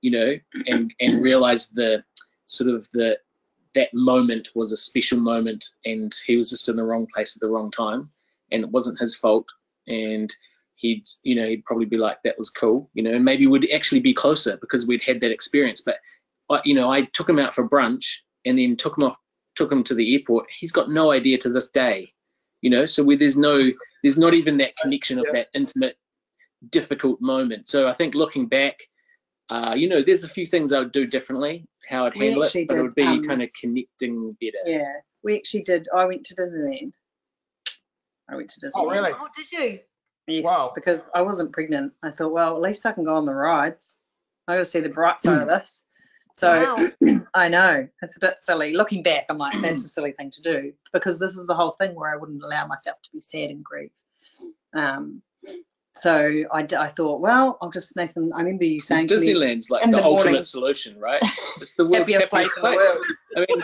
[0.00, 2.04] you know, and, and realize the
[2.52, 3.18] sort of the,
[3.74, 7.40] that moment was a special moment and he was just in the wrong place at
[7.40, 8.10] the wrong time.
[8.50, 9.48] And it wasn't his fault.
[9.86, 10.34] And
[10.76, 13.70] he'd you know he'd probably be like that was cool you know and maybe we'd
[13.72, 15.80] actually be closer because we'd had that experience.
[15.80, 15.96] But
[16.64, 19.16] you know I took him out for brunch and then took him off
[19.54, 20.46] took him to the airport.
[20.58, 22.12] He's got no idea to this day
[22.60, 23.60] you know so where there's no
[24.02, 25.96] there's not even that connection of that intimate
[26.70, 27.68] difficult moment.
[27.68, 28.80] So I think looking back
[29.52, 32.52] uh, you know, there's a few things I would do differently, how I'd handle it,
[32.54, 34.56] but did, it would be um, kind of connecting better.
[34.64, 35.88] Yeah, we actually did.
[35.94, 36.94] I went to Disneyland.
[38.30, 38.70] I went to Disneyland.
[38.76, 39.10] Oh, really?
[39.12, 39.80] Oh, did you?
[40.26, 40.72] Yes, wow.
[40.74, 41.92] because I wasn't pregnant.
[42.02, 43.98] I thought, well, at least I can go on the rides.
[44.48, 45.82] I got to see the bright side of this.
[46.32, 47.20] So wow.
[47.34, 48.72] I know it's a bit silly.
[48.72, 51.72] Looking back, I'm like, that's a silly thing to do because this is the whole
[51.72, 53.92] thing where I wouldn't allow myself to be sad and grief.
[54.74, 55.20] Um,
[55.94, 58.32] so I, I thought, well, I'll just make them.
[58.34, 61.22] I remember you saying Disneyland's like the, the ultimate mourning, solution, right?
[61.60, 62.80] It's the world's happiest, place, place.
[63.36, 63.62] I mean,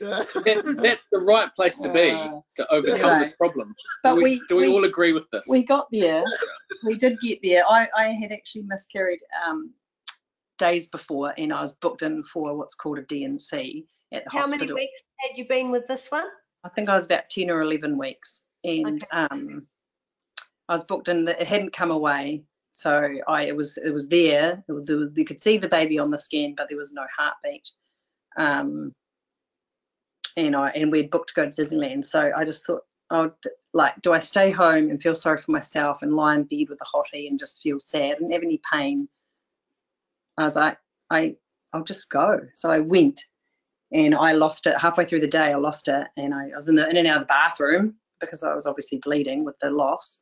[0.00, 3.74] that, that's the right place to be uh, to overcome this problem.
[4.04, 5.46] But do we, we do we, we, all agree with this?
[5.50, 6.22] We got there.
[6.84, 7.64] we did get there.
[7.68, 9.72] I, I had actually miscarried um,
[10.58, 14.38] days before, and I was booked in for what's called a D&C at the How
[14.38, 14.66] hospital.
[14.66, 16.26] How many weeks had you been with this one?
[16.62, 19.26] I think I was about ten or eleven weeks, and okay.
[19.30, 19.66] um,
[20.70, 21.26] I was booked in.
[21.26, 24.62] It hadn't come away, so I it was it was there.
[24.68, 27.68] You could see the baby on the scan, but there was no heartbeat.
[28.36, 28.94] Um,
[30.36, 32.06] and I and we'd booked to go to Disneyland.
[32.06, 33.32] So I just thought, oh,
[33.72, 36.78] like, do I stay home and feel sorry for myself and lie in bed with
[36.80, 39.08] a hottie and just feel sad and have any pain?
[40.38, 40.78] I was like,
[41.10, 41.34] I
[41.72, 42.42] I'll just go.
[42.52, 43.24] So I went,
[43.90, 45.52] and I lost it halfway through the day.
[45.52, 47.96] I lost it, and I, I was in, the, in and out of the bathroom
[48.20, 50.20] because I was obviously bleeding with the loss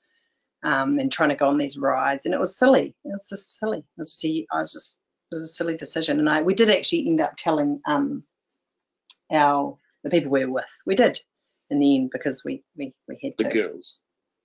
[0.62, 2.26] um, and trying to go on these rides.
[2.26, 2.94] And it was silly.
[3.04, 3.78] It was just silly.
[3.78, 4.98] It was, I was just,
[5.30, 6.18] it was a silly decision.
[6.18, 8.24] And I, we did actually end up telling um,
[9.32, 11.20] our, the people we were with, we did
[11.70, 13.44] in the end because we, we, we had to.
[13.44, 14.00] The girls.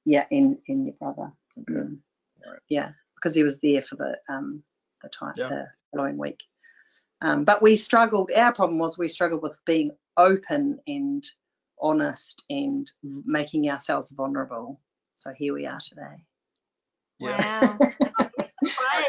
[0.06, 1.32] Yeah, and, and your brother.
[1.58, 1.73] Okay.
[1.73, 1.97] Mm.
[2.45, 2.60] Right.
[2.67, 4.63] Yeah, because he was there for the, um,
[5.02, 5.47] the time, yeah.
[5.47, 6.43] the following week.
[7.21, 11.23] Um, but we struggled, our problem was we struggled with being open and
[11.82, 14.82] honest and making ourselves vulnerable
[15.15, 16.26] so here we are today.
[17.19, 17.78] Wow.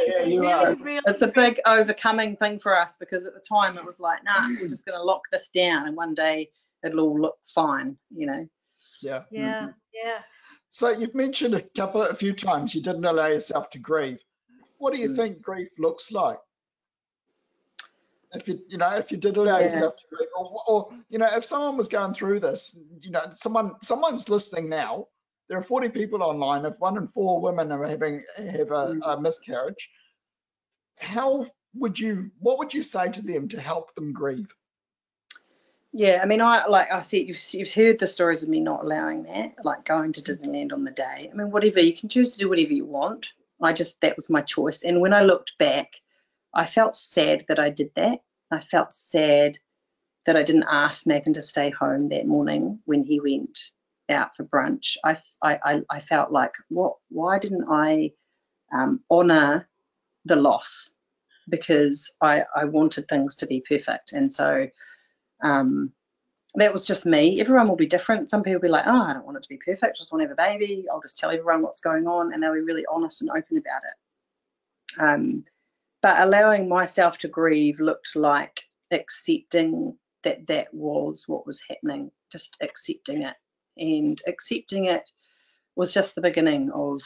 [0.06, 0.76] yeah, you are.
[0.78, 4.48] it's a big overcoming thing for us because at the time it was like, nah,
[4.48, 6.50] we're just going to lock this down and one day
[6.84, 8.46] it'll all look fine, you know.
[9.02, 9.22] Yeah.
[9.30, 9.60] Yeah.
[9.60, 9.70] Mm-hmm.
[9.94, 10.18] Yeah.
[10.70, 14.18] So you've mentioned a couple, of a few times you didn't allow yourself to grieve.
[14.78, 15.16] What do you mm.
[15.16, 16.38] think grief looks like?
[18.34, 19.64] if you you know if you did allow yeah.
[19.64, 23.22] yourself to grieve or, or you know if someone was going through this you know
[23.36, 25.06] someone someone's listening now
[25.48, 29.00] there are 40 people online if one in four women are having have a, mm.
[29.04, 29.90] a miscarriage
[31.00, 34.54] how would you what would you say to them to help them grieve
[35.96, 38.82] yeah, I mean, I like I said, you've, you've heard the stories of me not
[38.82, 41.30] allowing that, like going to Disneyland on the day.
[41.32, 43.28] I mean, whatever you can choose to do whatever you want.
[43.62, 44.82] I just that was my choice.
[44.82, 45.92] And when I looked back,
[46.52, 48.18] I felt sad that I did that.
[48.50, 49.58] I felt sad
[50.26, 53.70] that I didn't ask Nathan to stay home that morning when he went
[54.10, 54.96] out for brunch.
[55.04, 56.96] I I I felt like what?
[57.08, 58.12] Why didn't I
[58.72, 59.68] um, honor
[60.24, 60.92] the loss?
[61.48, 64.68] Because I I wanted things to be perfect, and so
[65.42, 65.92] um,
[66.54, 67.40] that was just me.
[67.40, 68.28] Everyone will be different.
[68.28, 69.96] Some people will be like, oh, I don't want it to be perfect.
[69.96, 70.86] I just want to have a baby.
[70.90, 72.32] I'll just tell everyone what's going on.
[72.32, 75.00] And they'll be really honest and open about it.
[75.02, 75.44] Um,
[76.00, 82.56] but allowing myself to grieve looked like accepting that that was what was happening, just
[82.60, 83.36] accepting it.
[83.76, 85.08] And accepting it
[85.76, 87.02] was just the beginning of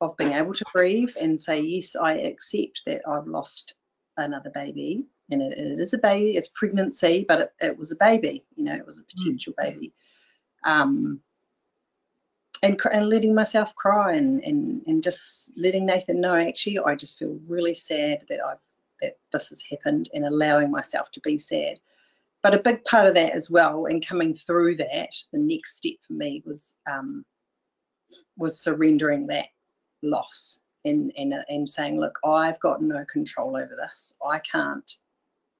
[0.00, 3.72] of being able to grieve and say, yes, I accept that I've lost
[4.16, 7.96] another baby and it, it is a baby, it's pregnancy, but it, it, was a
[7.96, 9.08] baby, you know, it was a mm.
[9.16, 9.94] potential baby.
[10.62, 11.20] Um,
[12.62, 17.18] and, and letting myself cry and, and, and just letting Nathan know, actually, I just
[17.18, 18.58] feel really sad that I've
[19.00, 21.78] that this has happened and allowing myself to be sad.
[22.46, 25.94] But a big part of that as well, and coming through that, the next step
[26.06, 27.24] for me was um,
[28.36, 29.46] was surrendering that
[30.00, 34.14] loss and, and and saying, look, I've got no control over this.
[34.24, 34.88] I can't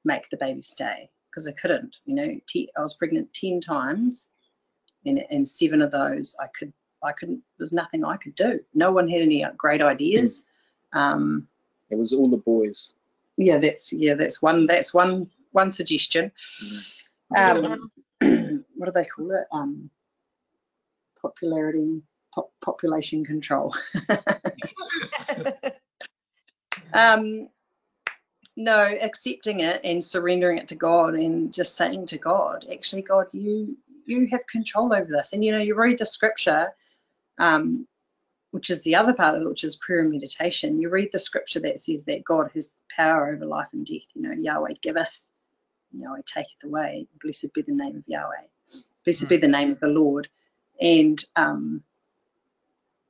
[0.04, 1.96] make the baby stay because I couldn't.
[2.04, 4.28] You know, I was pregnant ten times,
[5.04, 6.72] and, and seven of those I could
[7.02, 7.42] I couldn't.
[7.58, 8.60] There's nothing I could do.
[8.74, 10.44] No one had any great ideas.
[10.92, 11.48] Um,
[11.90, 12.94] it was all the boys.
[13.36, 16.32] Yeah, that's yeah, that's one that's one one suggestion.
[17.34, 17.90] Um,
[18.20, 19.46] what do they call it?
[19.50, 19.90] Um,
[21.20, 22.02] popularity
[22.34, 23.74] pop, population control.
[26.92, 27.48] um,
[28.56, 33.26] no, accepting it and surrendering it to God and just saying to God, actually, God,
[33.32, 35.32] you you have control over this.
[35.32, 36.68] And you know, you read the scripture,
[37.38, 37.88] um,
[38.50, 40.80] which is the other part of it, which is prayer and meditation.
[40.80, 44.02] You read the scripture that says that God has power over life and death.
[44.14, 45.28] You know, Yahweh giveth,
[45.92, 47.06] Yahweh taketh away.
[47.22, 48.82] Blessed be the name of Yahweh.
[49.04, 50.28] Blessed be the name of the Lord.
[50.80, 51.82] And um,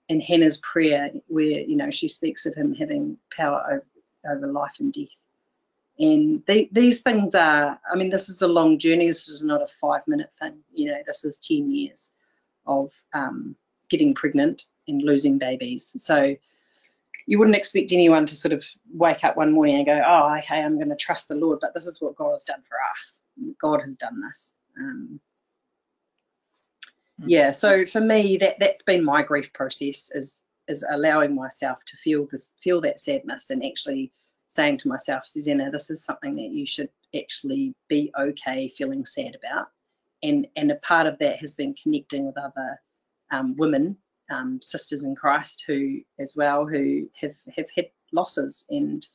[0.08, 3.82] in Hannah's prayer, where you know she speaks of him having power
[4.24, 5.08] over, over life and death.
[5.98, 9.06] And they, these things are, I mean, this is a long journey.
[9.06, 10.58] This is not a five minute thing.
[10.74, 12.12] You know, this is 10 years
[12.66, 13.56] of um,
[13.88, 15.94] getting pregnant and losing babies.
[15.96, 16.36] So
[17.26, 20.62] you wouldn't expect anyone to sort of wake up one morning and go, oh, okay,
[20.62, 21.58] I'm going to trust the Lord.
[21.60, 23.20] But this is what God has done for us.
[23.60, 24.54] God has done this.
[24.78, 25.20] Um,
[27.20, 27.28] hmm.
[27.28, 31.96] yeah, so for me, that that's been my grief process is is allowing myself to
[31.96, 34.12] feel this, feel that sadness, and actually
[34.48, 39.36] saying to myself, Susanna, this is something that you should actually be okay feeling sad
[39.36, 39.68] about.
[40.22, 42.80] And, and a part of that has been connecting with other
[43.30, 43.96] um, women,
[44.30, 48.64] um, sisters in Christ, who as well, who have, have had losses.
[48.68, 49.06] And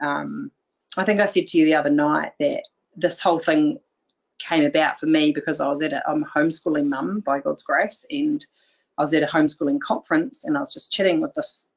[0.00, 0.50] um,
[0.96, 2.64] I think I said to you the other night that
[2.96, 3.80] this whole thing
[4.38, 7.62] came about for me because I was at a, I'm a homeschooling mum by God's
[7.62, 8.44] grace, and
[8.98, 11.68] I was at a homeschooling conference and I was just chatting with this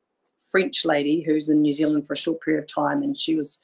[0.50, 3.62] French lady who's in New Zealand for a short period of time, and she was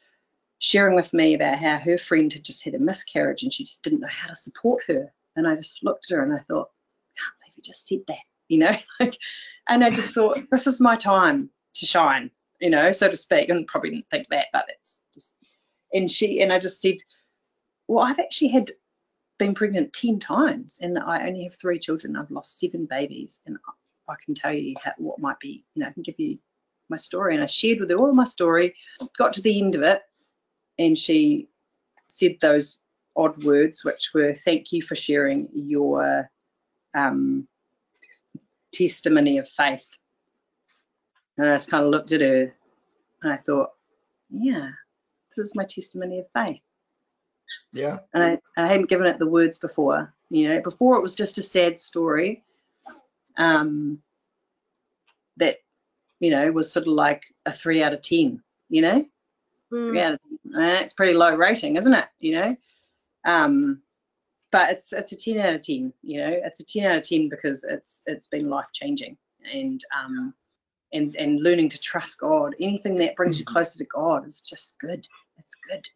[0.60, 3.84] sharing with me about how her friend had just had a miscarriage and she just
[3.84, 5.12] didn't know how to support her.
[5.36, 6.70] And I just looked at her and I thought,
[7.18, 8.20] can't believe you just said that,
[8.52, 8.76] you know?
[9.70, 13.50] and I just thought, this is my time to shine, you know, so to speak.
[13.50, 15.36] And probably didn't think that, but it's just,
[15.94, 16.98] and she, and I just said,
[17.88, 18.72] well, I've actually had
[19.40, 22.16] been pregnant 10 times and I only have three children.
[22.16, 23.58] I've lost seven babies and
[24.08, 26.38] I can tell you what might be, you know, I can give you
[26.90, 28.76] my story and I shared with her all my story,
[29.18, 30.02] got to the end of it,
[30.78, 31.48] and she
[32.10, 32.80] said those
[33.16, 36.30] odd words, which were, Thank you for sharing your
[36.94, 37.48] um,
[38.72, 39.90] testimony of faith.
[41.38, 42.54] And I just kind of looked at her
[43.24, 43.72] and I thought,
[44.30, 44.70] Yeah,
[45.30, 46.62] this is my testimony of faith.
[47.74, 48.00] Yeah.
[48.14, 50.14] And I, I hadn't given it the words before.
[50.30, 52.44] You know, before it was just a sad story.
[53.38, 54.02] Um,
[55.38, 55.58] that
[56.22, 59.06] you know, was sort of like a three out of 10, you know?
[59.74, 59.96] Mm.
[59.96, 60.16] Yeah,
[60.46, 62.06] that's pretty low rating, isn't it?
[62.20, 62.56] You know?
[63.26, 63.82] Um,
[64.52, 67.04] but it's it's a 10 out of 10, you know, it's a 10 out of
[67.04, 69.18] 10 because it's it's been life changing
[69.54, 70.34] and um
[70.94, 72.56] and and learning to trust God.
[72.60, 73.54] Anything that brings you mm-hmm.
[73.54, 75.08] closer to God is just good.
[75.38, 75.88] It's good.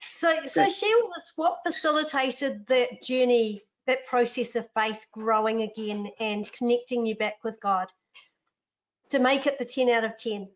[0.00, 6.10] So, so share with us what facilitated that journey, that process of faith growing again
[6.18, 7.88] and connecting you back with God
[9.10, 10.48] to make it the 10 out of 10.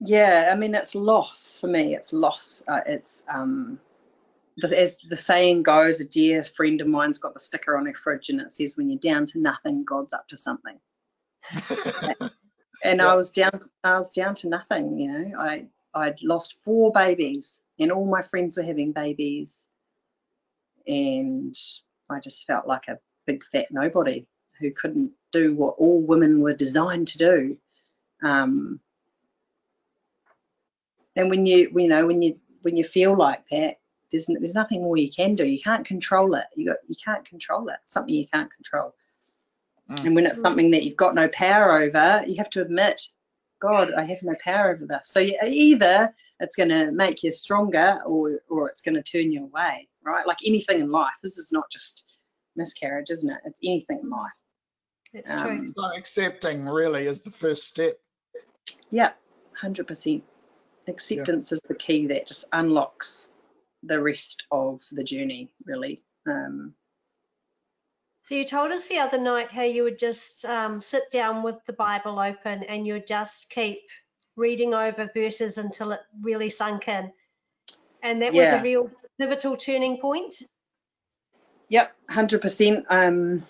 [0.00, 1.94] Yeah, I mean, it's loss for me.
[1.94, 2.62] It's loss.
[2.66, 3.78] Uh, it's um,
[4.62, 8.28] as the saying goes, a dear friend of mine's got the sticker on her fridge
[8.30, 10.78] and it says, when you're down to nothing, God's up to something.
[12.82, 13.06] and yeah.
[13.06, 17.62] I was down, I was down to nothing, you know, I, I'd lost four babies
[17.78, 19.66] and all my friends were having babies.
[20.86, 21.54] And
[22.08, 24.26] I just felt like a big fat nobody
[24.58, 27.56] who couldn't do what all women were designed to do.
[28.22, 28.80] Um,
[31.16, 33.79] and when you, you know, when you, when you feel like that,
[34.10, 35.46] there's there's nothing more you can do.
[35.46, 36.44] You can't control it.
[36.56, 37.76] You got you can't control it.
[37.84, 38.94] It's something you can't control.
[39.90, 40.04] Mm.
[40.06, 43.02] And when it's something that you've got no power over, you have to admit,
[43.60, 45.08] God, I have no power over this.
[45.10, 49.44] So either it's going to make you stronger, or or it's going to turn you
[49.44, 50.26] away, right?
[50.26, 51.14] Like anything in life.
[51.22, 52.04] This is not just
[52.56, 53.38] miscarriage, isn't it?
[53.44, 54.32] It's anything in life.
[55.12, 55.68] It's um, true.
[55.68, 57.98] So accepting really is the first step.
[58.90, 59.10] Yeah,
[59.52, 60.24] hundred percent.
[60.88, 61.56] Acceptance yeah.
[61.56, 63.30] is the key that just unlocks
[63.82, 66.02] the rest of the journey, really.
[66.26, 66.74] Um,
[68.22, 71.56] so you told us the other night how you would just um, sit down with
[71.66, 73.80] the Bible open and you just keep
[74.36, 77.12] reading over verses until it really sunk in.
[78.02, 78.52] And that yeah.
[78.52, 80.36] was a real pivotal turning point.
[81.68, 82.84] Yep, 100%.
[82.88, 83.46] Um,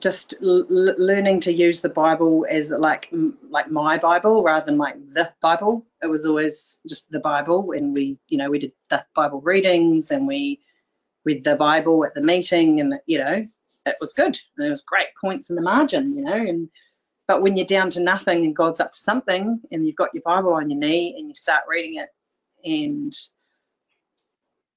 [0.00, 3.12] just learning to use the Bible as like
[3.50, 5.86] like my Bible rather than like the Bible.
[6.02, 10.10] It was always just the Bible, and we, you know, we did the Bible readings
[10.10, 10.60] and we
[11.24, 13.44] read the Bible at the meeting, and you know,
[13.86, 14.38] it was good.
[14.56, 16.32] And there was great points in the margin, you know.
[16.32, 16.68] And
[17.26, 20.22] but when you're down to nothing and God's up to something, and you've got your
[20.24, 22.08] Bible on your knee and you start reading it,
[22.64, 23.12] and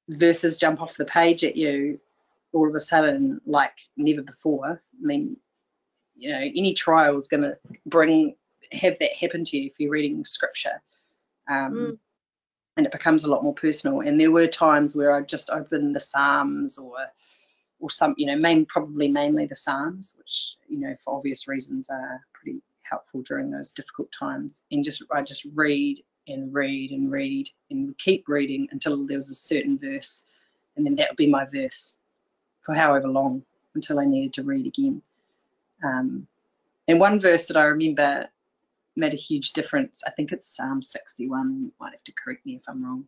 [0.09, 1.99] verses jump off the page at you,
[2.54, 4.82] all of a sudden like never before.
[4.82, 5.38] I mean,
[6.16, 8.36] you know, any trial is going to bring
[8.72, 10.82] have that happen to you if you're reading scripture.
[11.49, 11.97] Um, mm.
[12.78, 13.99] And it becomes a lot more personal.
[14.02, 16.95] And there were times where I just opened the Psalms or
[17.80, 21.89] or some, you know, main probably mainly the Psalms, which you know for obvious reasons
[21.89, 24.64] are pretty helpful during those difficult times.
[24.72, 29.30] And just I just read and read and read and keep reading until there was
[29.30, 30.24] a certain verse,
[30.78, 31.97] and then that would be my verse
[32.62, 33.43] for however long
[33.76, 35.01] until I needed to read again.
[35.84, 36.28] Um,
[36.88, 38.30] and one verse that I remember
[38.95, 40.03] made a huge difference.
[40.05, 41.62] I think it's Psalm 61.
[41.62, 43.05] You might have to correct me if I'm wrong.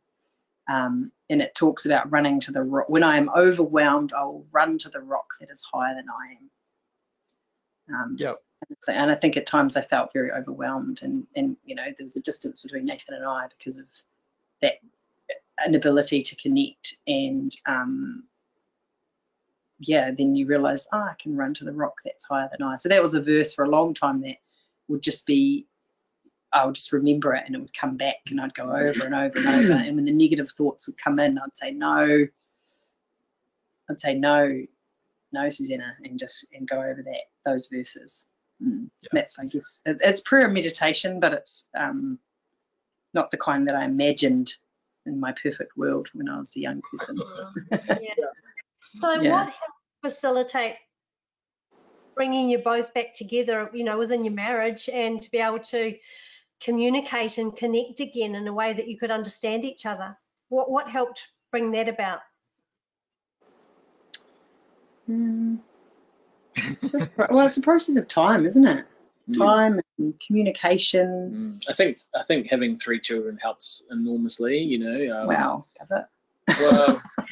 [0.67, 2.87] Um, and it talks about running to the rock.
[2.87, 7.93] When I am overwhelmed, I will run to the rock that is higher than I
[7.93, 7.95] am.
[7.95, 8.37] Um, yep.
[8.87, 12.15] And I think at times I felt very overwhelmed, and and you know there was
[12.15, 13.85] a distance between Nathan and I because of
[14.61, 14.75] that
[15.65, 18.23] inability to connect and um,
[19.87, 22.75] yeah, then you realize, oh, I can run to the rock that's higher than I.
[22.75, 24.37] So that was a verse for a long time that
[24.87, 25.67] would just be,
[26.51, 29.15] I would just remember it and it would come back and I'd go over and
[29.15, 29.73] over and over.
[29.73, 32.27] And when the negative thoughts would come in, I'd say, no,
[33.89, 34.63] I'd say, no,
[35.31, 38.25] no, Susanna, and just, and go over that, those verses.
[38.63, 38.89] Mm.
[39.01, 39.09] Yeah.
[39.13, 42.19] That's, I guess, it, it's prayer meditation, but it's um,
[43.13, 44.53] not the kind that I imagined
[45.05, 47.19] in my perfect world when I was a young person.
[47.71, 48.13] yeah.
[48.95, 49.31] So yeah.
[49.31, 49.72] what helped
[50.03, 50.75] facilitate
[52.15, 55.95] bringing you both back together, you know, within your marriage and to be able to
[56.61, 60.17] communicate and connect again in a way that you could understand each other?
[60.49, 62.21] What what helped bring that about?
[65.09, 65.59] Mm.
[66.81, 68.85] Just, well, it's a process of time, isn't it?
[69.29, 69.37] Mm.
[69.37, 71.59] Time and communication.
[71.59, 71.69] Mm.
[71.69, 74.59] I think I think having three children helps enormously.
[74.59, 75.19] You know.
[75.19, 76.05] Um, wow, does it?
[76.57, 77.01] Well,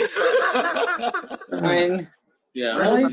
[1.54, 2.10] I mean,
[2.54, 3.04] yeah, really?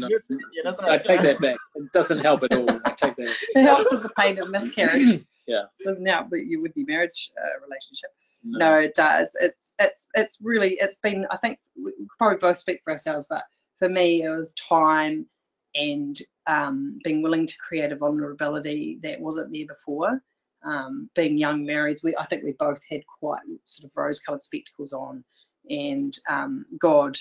[0.82, 1.56] I take that back.
[1.76, 2.68] It doesn't help at all.
[2.70, 3.36] I take that.
[3.54, 5.24] It helps with the pain of miscarriage.
[5.46, 5.64] yeah.
[5.78, 8.10] It doesn't help with you with your marriage uh, relationship.
[8.42, 8.58] No.
[8.58, 8.78] no.
[8.78, 9.36] it does.
[9.40, 11.26] It's it's it's really it's been.
[11.30, 13.44] I think we probably both speak for ourselves, but
[13.78, 15.26] for me, it was time
[15.74, 20.20] and um, being willing to create a vulnerability that wasn't there before.
[20.64, 24.92] Um, being young marrieds, we I think we both had quite sort of rose-coloured spectacles
[24.92, 25.24] on
[25.70, 27.16] and um, God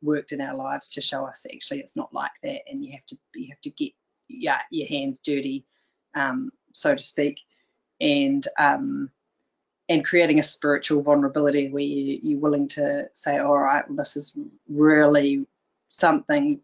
[0.00, 3.06] worked in our lives to show us actually it's not like that, and you have
[3.06, 3.92] to you have to get
[4.28, 5.64] yeah your hands dirty,
[6.14, 7.40] um, so to speak,
[8.00, 9.10] and um,
[9.88, 14.16] and creating a spiritual vulnerability where you, you're willing to say, all right, well, this
[14.16, 14.36] is
[14.68, 15.46] really
[15.88, 16.60] something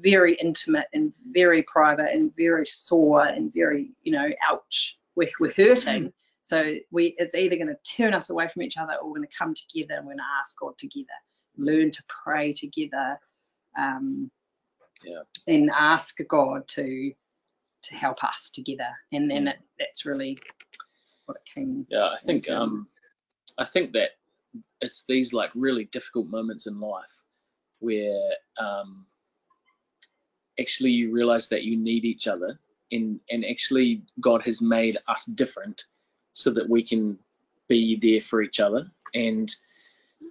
[0.00, 5.52] very intimate and very private and very sore and very you know ouch we're, we're
[5.52, 6.12] hurting.
[6.42, 9.28] So we, it's either going to turn us away from each other or we're going
[9.28, 11.08] to come together and we're going to ask God together.
[11.56, 13.18] Learn to pray together
[13.76, 14.30] um,
[15.04, 15.22] yeah.
[15.46, 17.12] and ask God to
[17.82, 18.88] to help us together.
[19.12, 20.38] And then it, that's really
[21.26, 21.86] what it came.
[21.88, 22.88] Yeah, I think um,
[23.58, 24.10] I think that
[24.80, 27.22] it's these like really difficult moments in life
[27.78, 29.06] where um,
[30.58, 32.58] actually you realize that you need each other
[32.92, 35.84] and and actually God has made us different
[36.32, 37.18] so that we can
[37.68, 39.54] be there for each other and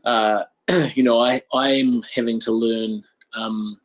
[0.03, 0.43] uh,
[0.95, 3.03] you know I I'm having to learn
[3.33, 3.79] um,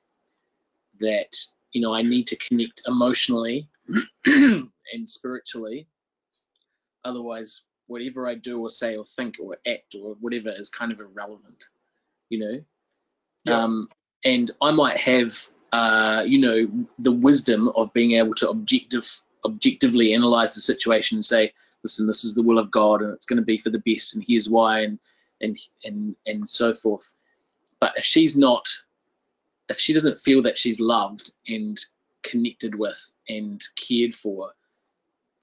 [1.01, 1.37] that
[1.73, 3.69] you know I need to connect emotionally
[4.27, 4.69] and
[5.05, 5.87] spiritually
[7.05, 11.01] otherwise whatever I do or say or think or act or whatever is kind of
[11.01, 11.65] irrelevant
[12.29, 12.61] you know
[13.45, 13.65] yeah.
[13.65, 13.89] um,
[14.25, 20.15] and I might have uh, you know, the wisdom of being able to objective, objectively
[20.15, 21.53] analyze the situation and say,
[21.83, 24.15] listen, this is the will of God and it's going to be for the best
[24.15, 24.99] and here's why and
[25.41, 27.13] and and and so forth.
[27.81, 28.67] But if she's not,
[29.69, 31.79] if she doesn't feel that she's loved and
[32.23, 34.53] connected with and cared for,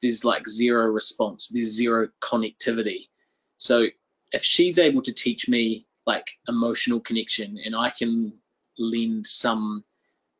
[0.01, 1.47] there's like zero response.
[1.47, 3.09] There's zero connectivity.
[3.57, 3.87] So
[4.31, 8.33] if she's able to teach me like emotional connection and I can
[8.77, 9.83] lend some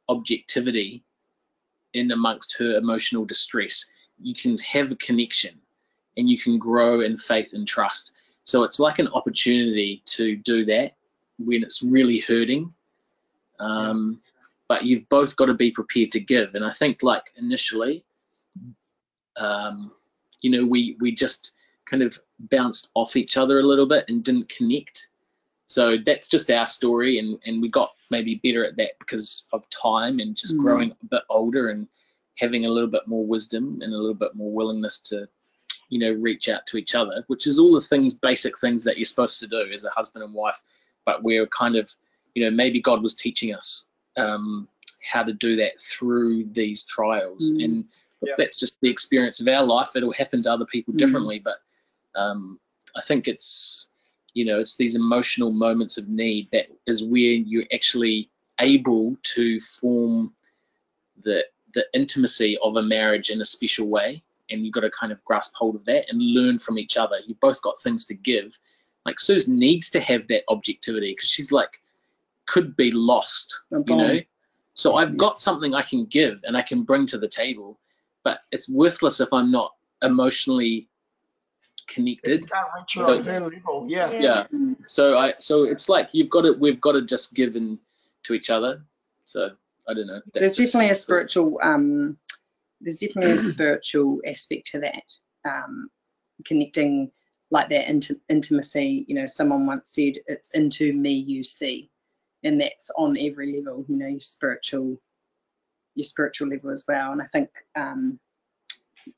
[0.07, 1.03] objectivity
[1.93, 3.85] in amongst her emotional distress.
[4.19, 5.59] You can have a connection
[6.15, 8.11] and you can grow in faith and trust.
[8.47, 10.93] So it's like an opportunity to do that
[11.37, 12.73] when it's really hurting.
[13.59, 14.21] Um,
[14.69, 16.55] but you've both got to be prepared to give.
[16.55, 18.05] And I think like initially,
[19.35, 19.91] um,
[20.39, 21.51] you know, we, we just
[21.85, 25.09] kind of bounced off each other a little bit and didn't connect.
[25.65, 29.69] So that's just our story, and, and we got maybe better at that because of
[29.69, 30.61] time and just mm.
[30.61, 31.89] growing a bit older and
[32.37, 35.27] having a little bit more wisdom and a little bit more willingness to,
[35.89, 38.97] you know, reach out to each other, which is all the things, basic things that
[38.97, 40.61] you're supposed to do as a husband and wife.
[41.05, 41.89] But we're kind of,
[42.33, 44.67] you know, maybe God was teaching us um,
[45.01, 47.63] how to do that through these trials, mm.
[47.63, 47.85] and
[48.21, 48.35] yep.
[48.38, 49.95] that's just the experience of our life.
[49.95, 50.97] It'll happen to other people mm.
[50.97, 51.57] differently, but
[52.15, 52.59] um,
[52.95, 53.89] I think it's
[54.38, 58.29] you know, it's these emotional moments of need that is where you're actually
[58.59, 60.33] able to form
[61.23, 65.11] the the intimacy of a marriage in a special way and you've got to kind
[65.11, 68.13] of grasp hold of that and learn from each other you've both got things to
[68.13, 68.57] give
[69.05, 71.81] like Suze needs to have that objectivity because she's like
[72.45, 74.19] could be lost you know
[74.73, 77.79] so I've got something I can give and I can bring to the table
[78.23, 80.87] but it's worthless if I'm not emotionally
[81.87, 82.47] connected.
[82.87, 84.11] So, yeah.
[84.11, 84.45] yeah.
[84.85, 87.79] So I so it's like you've got to we've got to just give in
[88.23, 88.83] to each other.
[89.25, 89.51] So
[89.87, 90.21] I don't know.
[90.33, 92.17] There's definitely a spiritual um
[92.82, 95.03] there's definitely a spiritual aspect to that.
[95.45, 95.89] Um
[96.45, 97.11] connecting
[97.49, 101.89] like that int- intimacy, you know, someone once said it's into me you see.
[102.43, 105.01] And that's on every level, you know, your spiritual
[105.95, 107.11] your spiritual level as well.
[107.11, 108.19] And I think um,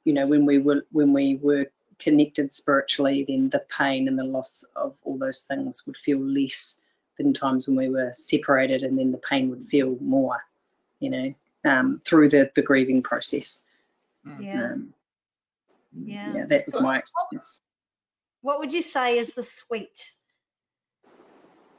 [0.04, 1.68] you know, when we were when we were
[2.00, 6.76] connected spiritually, then the pain and the loss of all those things would feel less
[7.18, 10.38] than times when we were separated, and then the pain would feel more,
[11.00, 11.34] you know,
[11.66, 13.64] um, through the, the grieving process.
[14.26, 14.46] Mm.
[14.46, 14.64] Yeah.
[14.72, 14.94] Um,
[15.94, 16.34] yeah.
[16.36, 17.60] Yeah, that was my experience.
[18.42, 20.12] What would you say is the sweet?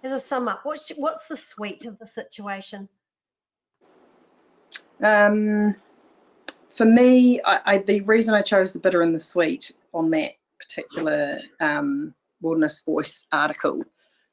[0.03, 2.89] As a sum up, what's what's the sweet of the situation?
[5.03, 5.77] Um,
[6.77, 10.33] for me, I, I, the reason I chose the bitter and the sweet on that
[10.59, 13.85] particular um, Wilderness Voice article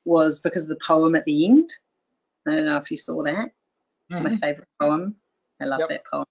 [0.06, 1.70] was because of the poem at the end.
[2.48, 3.52] I don't know if you saw that.
[4.10, 4.34] It's mm-hmm.
[4.34, 5.16] my favorite poem.
[5.62, 5.89] I love yep.
[5.89, 6.26] that poem.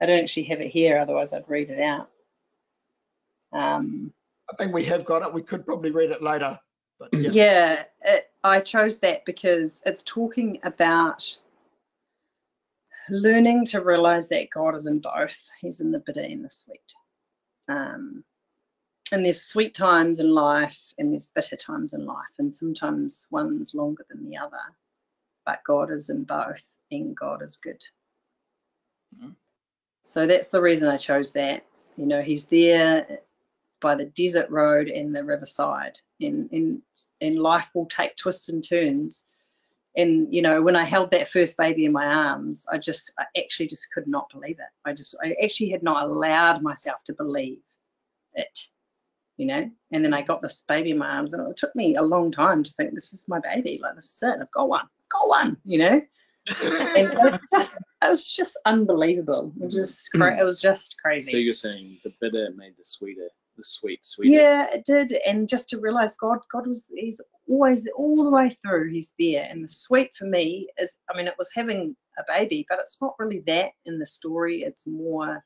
[0.00, 2.08] I don't actually have it here, otherwise I'd read it out.
[3.52, 4.12] Um,
[4.50, 5.32] I think we have got it.
[5.32, 6.58] We could probably read it later.
[6.98, 11.38] But yeah, yeah it, I chose that because it's talking about
[13.08, 15.38] learning to realize that God is in both.
[15.60, 16.80] He's in the bitter and the sweet.
[17.68, 18.24] Um,
[19.10, 23.74] and there's sweet times in life and there's bitter times in life, and sometimes one's
[23.74, 24.56] longer than the other.
[25.44, 27.82] But God is in both, and God is good.
[30.02, 31.64] So that's the reason I chose that.
[31.96, 33.20] You know, He's there
[33.80, 36.82] by the desert road and the riverside, and and
[37.20, 39.24] and life will take twists and turns.
[39.94, 43.24] And you know when i held that first baby in my arms i just i
[43.38, 44.72] actually just could not believe it.
[44.86, 47.58] I just i actually had not allowed myself to believe
[48.32, 48.68] it
[49.36, 49.70] you know?
[49.90, 52.32] And then i got this baby in my arms and it took me a long
[52.32, 53.80] time to think this is my baby.
[53.82, 54.38] Like this is it.
[54.40, 54.80] I've got one.
[54.84, 56.00] I've got one you know
[56.46, 61.54] it was just it was just unbelievable it just it was just crazy so you're
[61.54, 64.30] saying the bitter made the sweeter the sweet, sweet.
[64.30, 65.12] Yeah, it did.
[65.12, 69.46] And just to realize God, God was, he's always all the way through, he's there.
[69.48, 73.00] And the sweet for me is, I mean, it was having a baby, but it's
[73.00, 74.62] not really that in the story.
[74.62, 75.44] It's more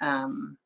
[0.00, 0.56] um,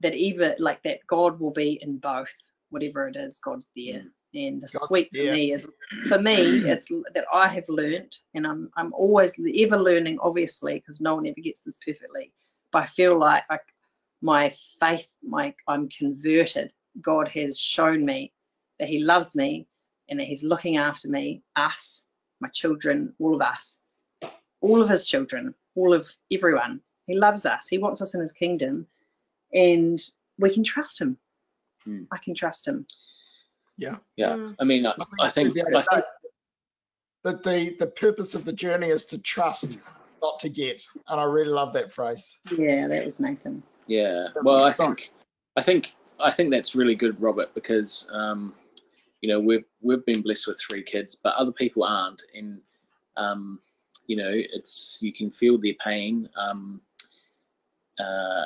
[0.00, 2.34] that even like that God will be in both,
[2.70, 4.02] whatever it is, God's there.
[4.02, 4.10] Mm.
[4.32, 5.32] And the God's sweet for there.
[5.32, 5.66] me is,
[6.06, 6.34] for me,
[6.70, 11.26] it's that I have learned, and I'm I'm always ever learning, obviously, because no one
[11.26, 12.32] ever gets this perfectly.
[12.70, 13.64] But I feel like like
[14.22, 16.72] my faith, my I'm converted.
[17.00, 18.32] God has shown me
[18.78, 19.66] that He loves me
[20.08, 22.04] and that He's looking after me, us,
[22.40, 23.78] my children, all of us,
[24.60, 26.80] all of His children, all of everyone.
[27.06, 27.66] He loves us.
[27.68, 28.86] He wants us in His kingdom,
[29.52, 30.00] and
[30.38, 31.18] we can trust Him.
[31.90, 32.04] Hmm.
[32.12, 32.86] I can trust Him.
[33.76, 33.96] Yeah.
[34.16, 34.30] Yeah.
[34.30, 34.56] Mm.
[34.60, 36.04] I mean, I, I think, I think
[37.24, 39.78] that the the purpose of the journey is to trust,
[40.22, 42.36] not to get, and I really love that phrase.
[42.56, 43.62] Yeah, that was Nathan.
[43.86, 44.28] Yeah.
[44.42, 45.10] Well, I think,
[45.56, 48.54] I think, I think that's really good, Robert, because um,
[49.20, 52.60] you know we've we've been blessed with three kids, but other people aren't, and
[53.16, 53.60] um,
[54.06, 56.28] you know it's you can feel their pain.
[56.36, 56.80] Um,
[57.98, 58.44] uh,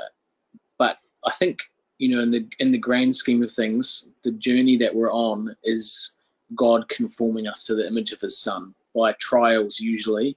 [0.79, 1.61] but I think
[1.99, 5.57] you know in the in the grand scheme of things, the journey that we're on
[5.63, 6.17] is
[6.55, 10.37] God conforming us to the image of His Son by trials usually,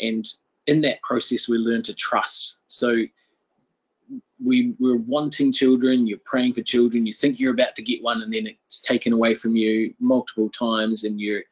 [0.00, 0.26] and
[0.66, 2.60] in that process we learn to trust.
[2.66, 3.04] So
[4.42, 8.22] we we're wanting children, you're praying for children, you think you're about to get one,
[8.22, 11.42] and then it's taken away from you multiple times, and you're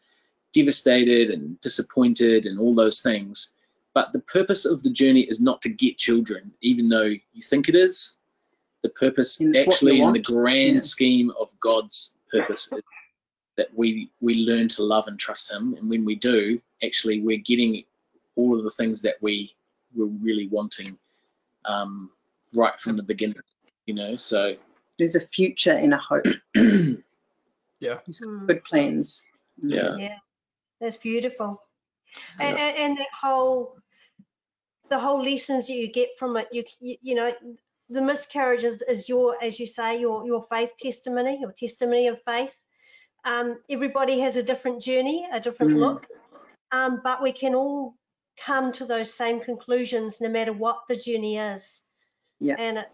[0.52, 3.52] devastated and disappointed and all those things.
[3.94, 7.68] But the purpose of the journey is not to get children, even though you think
[7.68, 8.16] it is.
[8.82, 10.78] The purpose, actually, in the grand yeah.
[10.78, 12.70] scheme of God's purpose,
[13.56, 17.38] that we we learn to love and trust Him, and when we do, actually, we're
[17.38, 17.84] getting
[18.36, 19.54] all of the things that we
[19.94, 20.98] were really wanting
[21.64, 22.10] um,
[22.54, 23.36] right from the beginning,
[23.86, 24.16] you know.
[24.16, 24.54] So
[24.98, 26.24] there's a future and a hope.
[27.80, 27.98] yeah.
[28.46, 29.24] Good plans.
[29.62, 29.96] Yeah.
[29.96, 30.18] Yeah.
[30.80, 31.62] That's beautiful.
[32.38, 32.46] Yeah.
[32.46, 33.76] And, and that whole
[34.88, 37.32] the whole lessons you get from it, you you, you know,
[37.88, 42.18] the miscarriage is, is your, as you say, your your faith testimony, your testimony of
[42.24, 42.50] faith.
[43.24, 45.78] Um, everybody has a different journey, a different mm.
[45.80, 46.06] look,
[46.72, 47.94] um, but we can all
[48.44, 51.80] come to those same conclusions no matter what the journey is.
[52.38, 52.56] Yeah.
[52.58, 52.86] And it,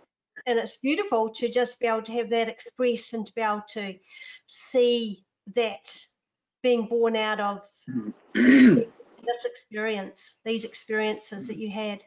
[0.47, 3.65] and it's beautiful to just be able to have that expressed and to be able
[3.71, 3.95] to
[4.47, 5.25] see
[5.55, 6.07] that
[6.63, 7.67] being born out of
[8.35, 12.03] this experience, these experiences that you had.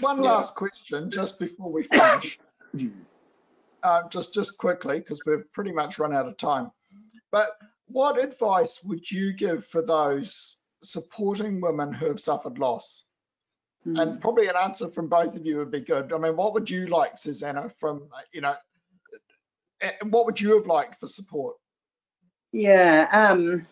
[0.00, 0.32] One yeah.
[0.32, 2.38] last question just before we finish.
[3.82, 6.70] uh, just just quickly, because we've pretty much run out of time.
[7.30, 13.04] But what advice would you give for those supporting women who have suffered loss?
[13.86, 14.00] Mm.
[14.00, 16.12] And probably an answer from both of you would be good.
[16.12, 18.54] I mean, what would you like, Susanna, from, you know,
[19.80, 21.56] eh, what would you have liked for support?
[22.52, 23.66] Yeah, um,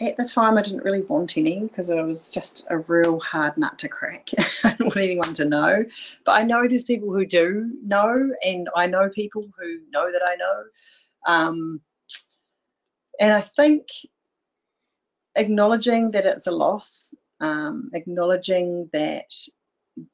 [0.00, 3.56] at the time I didn't really want any because it was just a real hard
[3.56, 4.28] nut to crack.
[4.64, 5.84] I don't want anyone to know.
[6.24, 10.22] But I know there's people who do know, and I know people who know that
[10.24, 10.64] I know.
[11.26, 11.80] Um,
[13.20, 13.88] and I think
[15.34, 19.30] acknowledging that it's a loss um, acknowledging that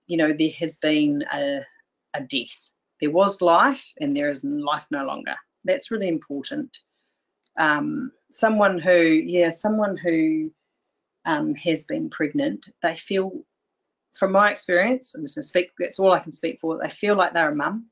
[0.06, 1.60] you know there has been a,
[2.14, 2.70] a death.
[3.00, 5.34] There was life, and there is life no longer.
[5.64, 6.76] That's really important.
[7.56, 10.50] Um, someone who, yeah, someone who
[11.24, 13.44] um, has been pregnant, they feel,
[14.14, 15.70] from my experience, I'm just going to speak.
[15.78, 16.78] That's all I can speak for.
[16.82, 17.86] They feel like they're a mum,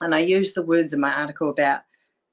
[0.00, 1.80] and I use the words in my article about,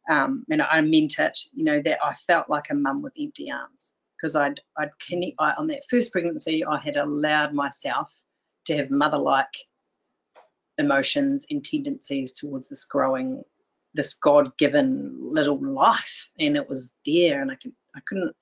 [0.09, 1.39] um, and I meant it.
[1.53, 5.35] You know that I felt like a mum with empty arms because I'd I'd connect,
[5.39, 8.09] I, on that first pregnancy I had allowed myself
[8.65, 9.53] to have mother-like
[10.77, 13.43] emotions and tendencies towards this growing
[13.93, 18.35] this God-given little life and it was there and I could I couldn't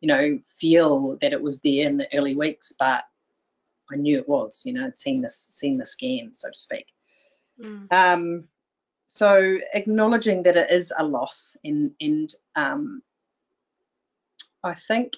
[0.00, 3.04] you know feel that it was there in the early weeks but
[3.90, 6.86] I knew it was you know I'd seen this seen the scan so to speak
[7.60, 7.86] mm.
[7.92, 8.48] um
[9.06, 13.02] so acknowledging that it is a loss and and um
[14.64, 15.14] I think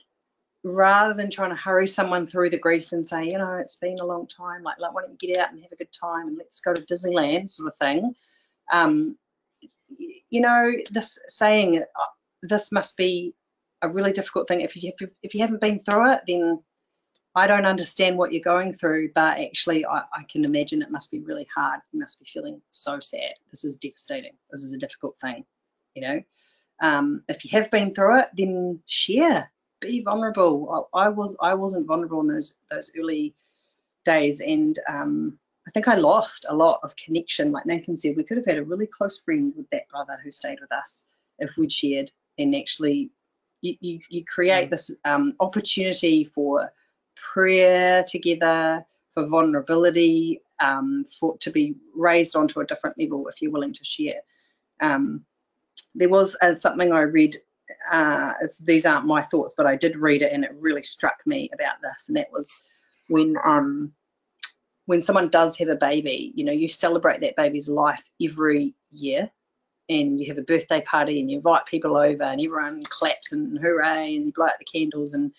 [0.64, 4.00] rather than trying to hurry someone through the grief and say, you know, it's been
[4.00, 6.28] a long time, like, like why don't you get out and have a good time
[6.28, 8.14] and let's go to Disneyland sort of thing.
[8.72, 9.16] Um,
[9.88, 12.12] you know, this saying, uh,
[12.42, 13.34] this must be
[13.80, 14.60] a really difficult thing.
[14.60, 16.62] If you, if you haven't been through it, then
[17.34, 21.10] I don't understand what you're going through, but actually I, I can imagine it must
[21.10, 21.80] be really hard.
[21.92, 23.34] You must be feeling so sad.
[23.50, 24.32] This is devastating.
[24.50, 25.44] This is a difficult thing,
[25.94, 26.22] you know.
[26.80, 30.88] Um, if you have been through it, then share, be vulnerable.
[30.94, 33.34] I, I, was I wasn't vulnerable in those those early
[34.04, 37.52] days, and um, I think I lost a lot of connection.
[37.52, 40.30] Like Nathan said, we could have had a really close friend with that brother who
[40.30, 41.06] stayed with us
[41.38, 43.10] if we'd shared and actually
[43.60, 46.72] you, you, you create this um, opportunity for
[47.16, 53.52] prayer together, for vulnerability, um, for to be raised onto a different level if you're
[53.52, 54.22] willing to share.
[54.80, 55.24] Um,
[55.94, 57.36] there was uh, something I read.
[57.92, 58.32] Uh,
[58.64, 61.82] these aren't my thoughts, but I did read it, and it really struck me about
[61.82, 62.08] this.
[62.08, 62.54] And that was
[63.08, 63.92] when um,
[64.88, 69.30] when someone does have a baby, you know, you celebrate that baby's life every year,
[69.86, 73.58] and you have a birthday party, and you invite people over, and everyone claps and
[73.58, 75.32] hooray, and you blow out the candles, and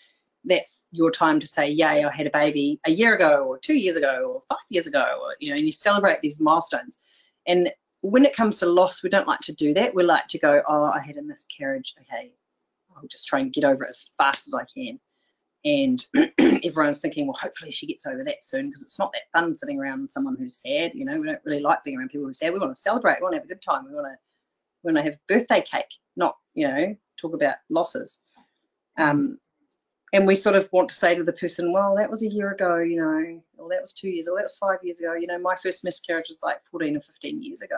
[0.45, 3.73] that's your time to say, yay, I had a baby a year ago or two
[3.73, 7.01] years ago or five years ago, or, you know, and you celebrate these milestones.
[7.47, 9.95] And when it comes to loss, we don't like to do that.
[9.95, 11.95] We like to go, oh, I had a miscarriage.
[12.01, 12.33] Okay,
[12.95, 14.99] I'll just try and get over it as fast as I can.
[15.65, 16.03] And
[16.63, 19.79] everyone's thinking, well, hopefully she gets over that soon because it's not that fun sitting
[19.79, 20.91] around someone who's sad.
[20.93, 22.53] You know, we don't really like being around people who are sad.
[22.53, 23.17] We want to celebrate.
[23.19, 23.85] We want to have a good time.
[23.85, 24.17] We want to,
[24.83, 28.21] we want to have birthday cake, not, you know, talk about losses.
[28.97, 29.39] Um,
[30.11, 32.51] and we sort of want to say to the person, well, that was a year
[32.51, 35.13] ago, you know, or that was two years, or that was five years ago.
[35.13, 37.77] You know, my first miscarriage was like 14 or 15 years ago.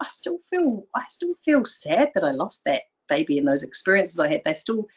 [0.00, 4.20] I still feel, I still feel sad that I lost that baby and those experiences
[4.20, 4.42] I had.
[4.44, 4.88] They still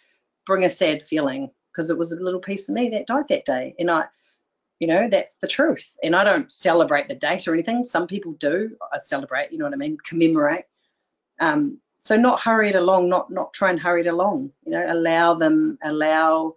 [0.46, 3.46] bring a sad feeling because it was a little piece of me that died that
[3.46, 3.76] day.
[3.80, 4.06] And I,
[4.80, 5.98] you know, that's the truth.
[6.02, 7.84] And I don't celebrate the date or anything.
[7.84, 8.78] Some people do.
[8.94, 10.66] I celebrate, you know what I mean, commemorate.
[11.40, 14.52] Um, so not hurry it along, not not try and hurry it along.
[14.66, 16.56] You know, allow them, allow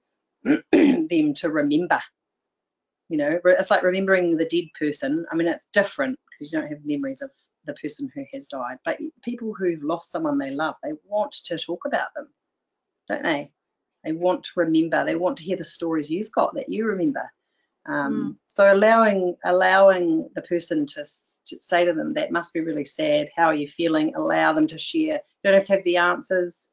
[0.44, 2.00] them to remember.
[3.10, 5.26] You know, it's like remembering the dead person.
[5.30, 7.30] I mean, it's different because you don't have memories of
[7.64, 8.78] the person who has died.
[8.84, 12.28] But people who've lost someone they love, they want to talk about them,
[13.08, 13.50] don't they?
[14.04, 15.04] They want to remember.
[15.04, 17.30] They want to hear the stories you've got that you remember.
[17.86, 18.36] Um, mm.
[18.46, 21.04] So allowing allowing the person to,
[21.46, 23.30] to, say to them that must be really sad.
[23.34, 24.14] How are you feeling?
[24.14, 25.14] Allow them to share.
[25.14, 26.70] You don't have to have the answers.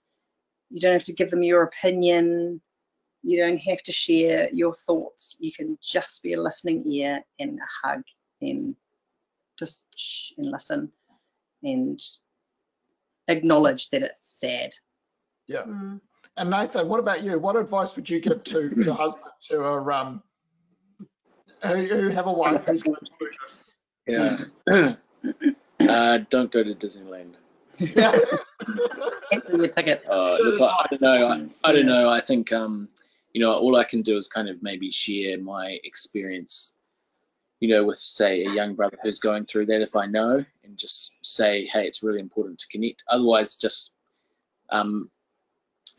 [0.69, 2.61] You don't have to give them your opinion.
[3.23, 5.37] You don't have to share your thoughts.
[5.39, 8.03] You can just be a listening ear and a hug
[8.41, 8.75] and
[9.57, 10.91] just shh and listen
[11.63, 11.99] and
[13.27, 14.73] acknowledge that it's sad.
[15.47, 15.63] Yeah.
[15.63, 16.01] Mm.
[16.37, 17.39] And Nathan, what about you?
[17.39, 20.21] What advice would you give to, to husbands who are um
[21.63, 23.83] who, who have a wife who's going to this?
[24.07, 24.37] Yeah.
[25.89, 27.35] uh, don't go to Disneyland.
[27.77, 28.17] Yeah.
[29.31, 30.09] Cancel your tickets.
[30.09, 31.27] Uh, look, I, I, don't know.
[31.63, 32.09] I, I don't know.
[32.09, 32.89] I think um,
[33.35, 36.73] you know, all I can do is kind of maybe share my experience,
[37.59, 40.77] you know, with say a young brother who's going through that if I know, and
[40.77, 43.03] just say, hey, it's really important to connect.
[43.09, 43.91] Otherwise, just
[44.69, 45.11] um,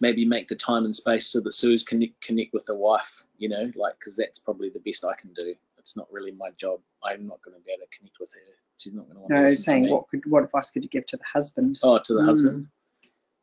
[0.00, 3.48] maybe make the time and space so that Suze can connect with the wife, you
[3.48, 5.54] know, like because that's probably the best I can do.
[5.78, 6.80] It's not really my job.
[7.02, 8.40] I'm not going to be able to connect with her.
[8.78, 9.92] She's not going to want no, to listen saying to me.
[9.94, 11.78] what could what advice could you give to the husband?
[11.82, 12.26] Oh, to the mm.
[12.26, 12.68] husband.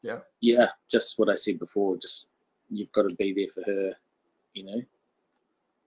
[0.01, 0.20] Yeah.
[0.41, 1.97] Yeah, just what I said before.
[1.97, 2.28] Just
[2.70, 3.93] you've got to be there for her,
[4.54, 4.82] you know.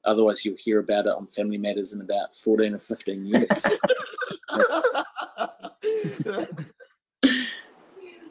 [0.04, 3.66] Otherwise, you'll hear about it on Family Matters in about 14 or 15 years.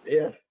[0.07, 0.31] yeah.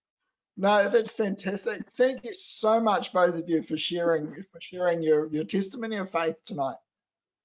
[0.57, 1.82] No, that's fantastic.
[1.96, 6.11] Thank you so much, both of you, for sharing for sharing your your testimony of
[6.11, 6.76] faith tonight.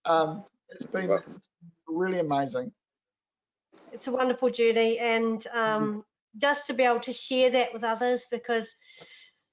[0.06, 1.18] Um, it's been
[1.88, 2.72] really amazing.
[3.92, 6.06] It's a wonderful journey, and um,
[6.38, 8.76] just to be able to share that with others because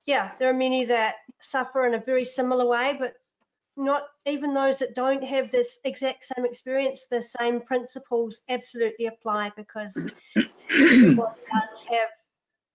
[0.05, 3.15] yeah, there are many that suffer in a very similar way, but
[3.77, 9.53] not even those that don't have this exact same experience, the same principles absolutely apply
[9.57, 9.95] because
[10.71, 12.09] everybody does have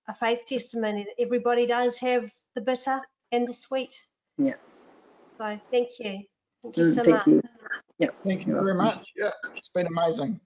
[0.08, 1.04] a faith testimony.
[1.04, 3.96] That everybody does have the bitter and the sweet.
[4.38, 4.56] Yeah.
[5.40, 6.24] So thank you.
[6.64, 7.28] Thank you mm, so thank much.
[7.28, 7.42] You.
[8.00, 8.10] Yeah.
[8.26, 9.06] Thank you very much.
[9.16, 10.40] Yeah, it's been amazing.